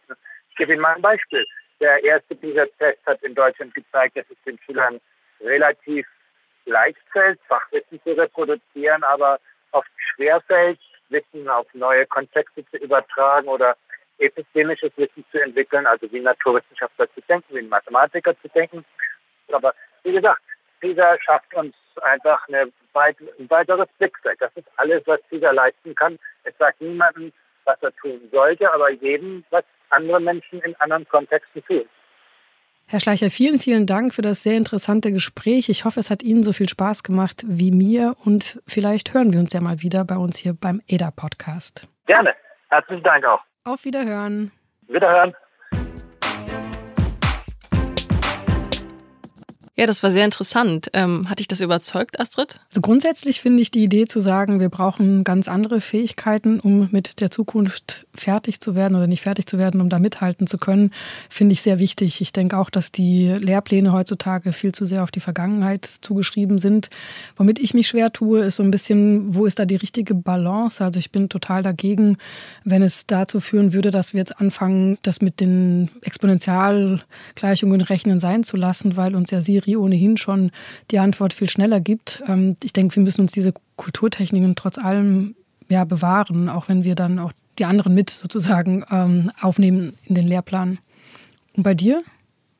Ich 0.51 0.55
gebe 0.55 0.73
Ihnen 0.73 0.81
mal 0.81 0.95
ein 0.95 1.01
Beispiel. 1.01 1.43
Der 1.79 2.03
erste 2.03 2.35
PISA-Test 2.35 2.99
hat 3.07 3.23
in 3.23 3.33
Deutschland 3.33 3.73
gezeigt, 3.73 4.15
dass 4.17 4.25
es 4.29 4.37
den 4.45 4.59
Schülern 4.59 5.01
relativ 5.41 6.05
leicht 6.65 7.01
fällt, 7.11 7.39
Fachwissen 7.47 7.99
zu 8.03 8.11
reproduzieren, 8.11 9.03
aber 9.03 9.39
oft 9.71 9.89
schwer 10.13 10.41
fällt, 10.41 10.79
Wissen 11.09 11.49
auf 11.49 11.67
neue 11.73 12.05
Konzepte 12.05 12.63
zu 12.69 12.77
übertragen 12.77 13.47
oder 13.47 13.75
epistemisches 14.19 14.91
Wissen 14.95 15.25
zu 15.31 15.41
entwickeln, 15.41 15.85
also 15.85 16.11
wie 16.11 16.19
Naturwissenschaftler 16.19 17.07
zu 17.13 17.21
denken, 17.27 17.55
wie 17.55 17.61
Mathematiker 17.61 18.39
zu 18.41 18.47
denken. 18.49 18.85
Aber 19.51 19.73
wie 20.03 20.13
gesagt, 20.13 20.41
PISA 20.79 21.17
schafft 21.21 21.53
uns 21.55 21.75
einfach 22.01 22.47
eine 22.47 22.71
weit, 22.93 23.17
ein 23.39 23.49
weiteres 23.49 23.87
Blickfeld. 23.97 24.39
Das 24.39 24.51
ist 24.55 24.67
alles, 24.77 25.01
was 25.05 25.21
PISA 25.29 25.51
leisten 25.51 25.95
kann. 25.95 26.17
Es 26.43 26.57
sagt 26.57 26.81
niemandem, 26.81 27.31
was 27.65 27.81
er 27.81 27.95
tun 27.95 28.21
sollte, 28.31 28.71
aber 28.71 28.91
jedem, 28.91 29.43
was 29.49 29.63
andere 29.89 30.19
Menschen 30.19 30.61
in 30.61 30.75
anderen 30.77 31.07
Kontexten 31.07 31.63
tun. 31.65 31.85
Herr 32.87 32.99
Schleicher, 32.99 33.31
vielen, 33.31 33.57
vielen 33.57 33.87
Dank 33.87 34.13
für 34.13 34.21
das 34.21 34.43
sehr 34.43 34.57
interessante 34.57 35.11
Gespräch. 35.11 35.69
Ich 35.69 35.85
hoffe, 35.85 35.99
es 35.99 36.11
hat 36.11 36.21
Ihnen 36.21 36.43
so 36.43 36.53
viel 36.53 36.69
Spaß 36.69 37.01
gemacht 37.01 37.43
wie 37.47 37.71
mir 37.71 38.15
und 38.23 38.61
vielleicht 38.67 39.13
hören 39.15 39.33
wir 39.33 39.39
uns 39.39 39.53
ja 39.53 39.61
mal 39.61 39.81
wieder 39.81 40.05
bei 40.05 40.17
uns 40.17 40.37
hier 40.37 40.53
beim 40.53 40.81
EDA-Podcast. 40.87 41.87
Gerne. 42.05 42.35
Herzlichen 42.69 43.03
Dank 43.03 43.25
auch. 43.25 43.41
Auf 43.65 43.83
Wiederhören. 43.83 44.51
Wiederhören. 44.87 45.35
Ja, 49.77 49.85
das 49.87 50.03
war 50.03 50.11
sehr 50.11 50.23
interessant. 50.23 50.89
Ähm, 50.93 51.29
hat 51.29 51.39
dich 51.39 51.49
das 51.49 51.59
überzeugt, 51.59 52.17
Astrid? 52.17 52.61
Also 52.69 52.79
grundsätzlich 52.79 53.41
finde 53.41 53.61
ich 53.61 53.71
die 53.71 53.83
Idee 53.83 54.05
zu 54.05 54.21
sagen, 54.21 54.61
wir 54.61 54.69
brauchen 54.69 55.25
ganz 55.25 55.49
andere 55.49 55.81
Fähigkeiten, 55.81 56.61
um 56.61 56.87
mit 56.91 57.19
der 57.19 57.29
Zukunft 57.29 58.05
fertig 58.13 58.61
zu 58.61 58.75
werden 58.75 58.95
oder 58.95 59.07
nicht 59.07 59.23
fertig 59.23 59.47
zu 59.47 59.57
werden, 59.57 59.81
um 59.81 59.89
da 59.89 59.99
mithalten 59.99 60.47
zu 60.47 60.57
können, 60.57 60.91
finde 61.29 61.51
ich 61.51 61.61
sehr 61.61 61.77
wichtig. 61.77 62.21
Ich 62.21 62.31
denke 62.31 62.57
auch, 62.57 62.69
dass 62.69 62.93
die 62.93 63.27
Lehrpläne 63.27 63.91
heutzutage 63.91 64.53
viel 64.53 64.71
zu 64.71 64.85
sehr 64.85 65.03
auf 65.03 65.11
die 65.11 65.19
Vergangenheit 65.19 65.83
zugeschrieben 65.83 66.57
sind. 66.57 66.89
Womit 67.35 67.59
ich 67.59 67.73
mich 67.73 67.89
schwer 67.89 68.13
tue, 68.13 68.45
ist 68.45 68.55
so 68.55 68.63
ein 68.63 68.71
bisschen, 68.71 69.35
wo 69.35 69.45
ist 69.45 69.59
da 69.59 69.65
die 69.65 69.75
richtige 69.75 70.15
Balance? 70.15 70.81
Also 70.81 70.99
ich 70.99 71.11
bin 71.11 71.27
total 71.27 71.63
dagegen, 71.63 72.17
wenn 72.63 72.81
es 72.81 73.07
dazu 73.07 73.41
führen 73.41 73.73
würde, 73.73 73.91
dass 73.91 74.13
wir 74.13 74.19
jetzt 74.19 74.39
anfangen, 74.39 74.97
das 75.03 75.21
mit 75.21 75.41
den 75.41 75.89
Exponentialgleichungen 76.01 77.81
rechnen 77.81 78.21
sein 78.21 78.45
zu 78.45 78.55
lassen, 78.55 78.95
weil 78.95 79.15
uns 79.15 79.31
ja 79.31 79.41
sie 79.41 79.64
Siri 79.65 79.75
ohnehin 79.77 80.17
schon 80.17 80.51
die 80.91 80.99
Antwort 80.99 81.33
viel 81.33 81.49
schneller 81.49 81.79
gibt. 81.79 82.23
Ähm, 82.27 82.55
ich 82.63 82.73
denke, 82.73 82.95
wir 82.95 83.03
müssen 83.03 83.21
uns 83.21 83.31
diese 83.31 83.53
Kulturtechniken 83.75 84.55
trotz 84.55 84.77
allem 84.77 85.35
ja, 85.67 85.83
bewahren, 85.83 86.49
auch 86.49 86.69
wenn 86.69 86.83
wir 86.83 86.95
dann 86.95 87.19
auch 87.19 87.31
die 87.57 87.65
anderen 87.65 87.93
mit 87.93 88.09
sozusagen 88.09 88.85
ähm, 88.91 89.31
aufnehmen 89.41 89.93
in 90.05 90.15
den 90.15 90.27
Lehrplan. 90.27 90.77
Und 91.55 91.63
bei 91.63 91.73
dir? 91.73 92.03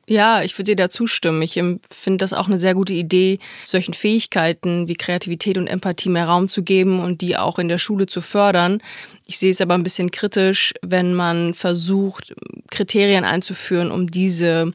Ja, 0.08 0.42
ich 0.42 0.56
würde 0.56 0.72
dir 0.72 0.76
da 0.76 0.88
zustimmen. 0.88 1.42
Ich 1.42 1.54
finde 1.54 2.18
das 2.18 2.32
auch 2.32 2.46
eine 2.46 2.58
sehr 2.58 2.74
gute 2.74 2.94
Idee, 2.94 3.40
solchen 3.64 3.92
Fähigkeiten 3.92 4.86
wie 4.86 4.94
Kreativität 4.94 5.58
und 5.58 5.66
Empathie 5.66 6.08
mehr 6.08 6.26
Raum 6.26 6.48
zu 6.48 6.62
geben 6.62 7.00
und 7.00 7.22
die 7.22 7.36
auch 7.36 7.58
in 7.58 7.68
der 7.68 7.78
Schule 7.78 8.06
zu 8.06 8.20
fördern. 8.20 8.80
Ich 9.28 9.38
sehe 9.38 9.50
es 9.50 9.60
aber 9.60 9.74
ein 9.74 9.82
bisschen 9.82 10.12
kritisch, 10.12 10.72
wenn 10.82 11.12
man 11.12 11.52
versucht, 11.52 12.32
Kriterien 12.70 13.24
einzuführen, 13.24 13.90
um 13.90 14.08
diese 14.08 14.72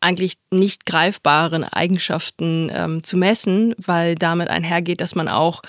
eigentlich 0.00 0.34
nicht 0.50 0.84
greifbaren 0.84 1.62
Eigenschaften 1.62 2.70
ähm, 2.74 3.04
zu 3.04 3.16
messen, 3.16 3.74
weil 3.78 4.16
damit 4.16 4.48
einhergeht, 4.48 5.00
dass 5.00 5.14
man 5.14 5.28
auch 5.28 5.62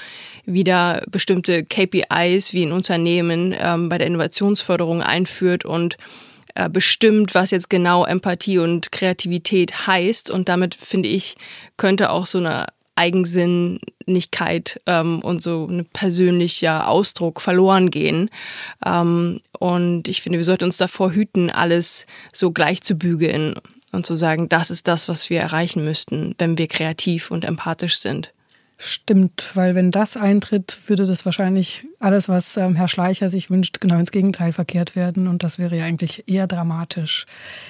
wieder 0.46 1.04
bestimmte 1.10 1.64
KPIs 1.64 2.54
wie 2.54 2.64
in 2.64 2.72
Unternehmen 2.72 3.56
ähm, 3.58 3.90
bei 3.90 4.00
der 4.00 4.08
Innovationsförderung 4.08 5.04
einführt 5.04 5.64
und 5.64 5.98
äh, 6.56 6.68
bestimmt, 6.68 7.36
was 7.36 7.52
jetzt 7.52 7.70
genau 7.70 8.06
Empathie 8.06 8.58
und 8.58 8.92
Kreativität 8.92 9.88
heißt. 9.88 10.32
Und 10.32 10.50
damit, 10.50 10.74
finde 10.74 11.10
ich, 11.10 11.36
könnte 11.78 12.10
auch 12.10 12.26
so 12.26 12.40
eine 12.40 12.68
Eigensinnigkeit 12.96 14.80
ähm, 14.86 15.22
und 15.22 15.44
so 15.44 15.68
ein 15.70 15.86
persönlicher 15.86 16.88
Ausdruck 16.88 17.42
verloren 17.42 17.92
gehen. 17.92 18.30
Ähm, 18.86 19.40
und 19.60 20.08
ich 20.08 20.22
finde, 20.22 20.40
wir 20.40 20.46
sollten 20.46 20.66
uns 20.66 20.78
davor 20.78 21.12
hüten, 21.12 21.50
alles 21.50 22.06
so 22.34 22.52
gleich 22.52 22.82
zu 22.82 22.96
bügeln 22.96 23.56
und 23.92 24.06
zu 24.06 24.16
sagen, 24.16 24.50
das 24.50 24.70
ist 24.72 24.88
das, 24.88 25.08
was 25.08 25.30
wir 25.30 25.40
erreichen 25.40 25.84
müssten, 25.84 26.36
wenn 26.38 26.58
wir 26.58 26.68
kreativ 26.68 27.32
und 27.32 27.46
empathisch 27.46 27.98
sind. 27.98 28.32
Stimmt, 28.78 29.52
weil 29.54 29.74
wenn 29.74 29.90
das 29.90 30.18
eintritt, 30.18 30.80
würde 30.88 31.06
das 31.06 31.24
wahrscheinlich 31.24 31.86
alles, 32.02 32.28
was 32.28 32.58
ähm, 32.58 32.76
Herr 32.76 32.90
Schleicher 32.90 33.30
sich 33.30 33.50
wünscht, 33.50 33.80
genau 33.80 33.98
ins 33.98 34.12
Gegenteil 34.12 34.52
verkehrt 34.52 34.98
werden. 34.98 35.30
Und 35.30 35.44
das 35.44 35.58
wäre 35.58 35.78
ja 35.78 35.86
eigentlich 35.86 36.28
eher 36.28 36.46
dramatisch. 36.46 37.26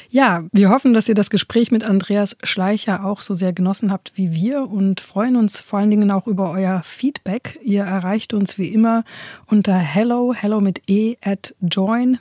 Ja, 0.09 0.45
wir 0.51 0.69
hoffen, 0.69 0.95
dass 0.95 1.07
ihr 1.07 1.13
das 1.13 1.29
Gespräch 1.29 1.69
mit 1.69 1.83
Andreas 1.83 2.35
Schleicher 2.41 3.05
auch 3.05 3.21
so 3.21 3.35
sehr 3.35 3.53
genossen 3.53 3.91
habt 3.91 4.13
wie 4.15 4.33
wir 4.33 4.67
und 4.67 4.99
freuen 4.99 5.35
uns 5.35 5.59
vor 5.59 5.77
allen 5.77 5.91
Dingen 5.91 6.09
auch 6.09 6.25
über 6.25 6.49
euer 6.49 6.81
Feedback. 6.83 7.59
Ihr 7.63 7.83
erreicht 7.83 8.33
uns 8.33 8.57
wie 8.57 8.69
immer 8.69 9.03
unter 9.45 9.77
hello, 9.77 10.33
hello 10.33 10.59
mit 10.59 10.89
e 10.89 11.17
at 11.23 11.53
join-ada.com. 11.61 12.13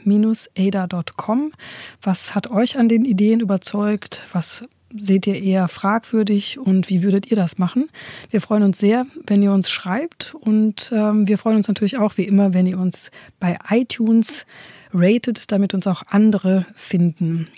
Was 2.03 2.35
hat 2.35 2.51
euch 2.51 2.79
an 2.79 2.90
den 2.90 3.07
Ideen 3.07 3.40
überzeugt? 3.40 4.20
Was 4.35 4.64
seht 4.96 5.26
ihr 5.26 5.40
eher 5.40 5.68
fragwürdig 5.68 6.59
und 6.59 6.88
wie 6.88 7.02
würdet 7.02 7.30
ihr 7.30 7.37
das 7.37 7.59
machen? 7.59 7.88
Wir 8.30 8.40
freuen 8.40 8.62
uns 8.62 8.78
sehr, 8.78 9.07
wenn 9.26 9.42
ihr 9.42 9.52
uns 9.52 9.70
schreibt 9.70 10.35
und 10.35 10.90
ähm, 10.94 11.28
wir 11.28 11.38
freuen 11.38 11.57
uns 11.57 11.68
natürlich 11.68 11.98
auch 11.98 12.16
wie 12.16 12.24
immer, 12.24 12.54
wenn 12.54 12.66
ihr 12.66 12.78
uns 12.78 13.11
bei 13.40 13.59
iTunes 13.70 14.46
ratet, 14.92 15.50
damit 15.50 15.74
uns 15.74 15.87
auch 15.87 16.02
andere 16.09 16.66
finden. 16.74 17.48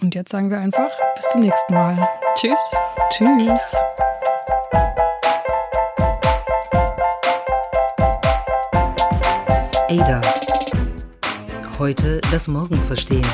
Und 0.00 0.14
jetzt 0.14 0.30
sagen 0.30 0.50
wir 0.50 0.60
einfach 0.60 0.90
bis 1.16 1.28
zum 1.30 1.40
nächsten 1.40 1.74
Mal. 1.74 2.08
Tschüss. 2.36 2.58
Tschüss. 3.10 3.74
Ada. 9.90 10.20
Heute 11.78 12.20
das 12.30 12.46
Morgen 12.46 12.76
verstehen. 12.82 13.24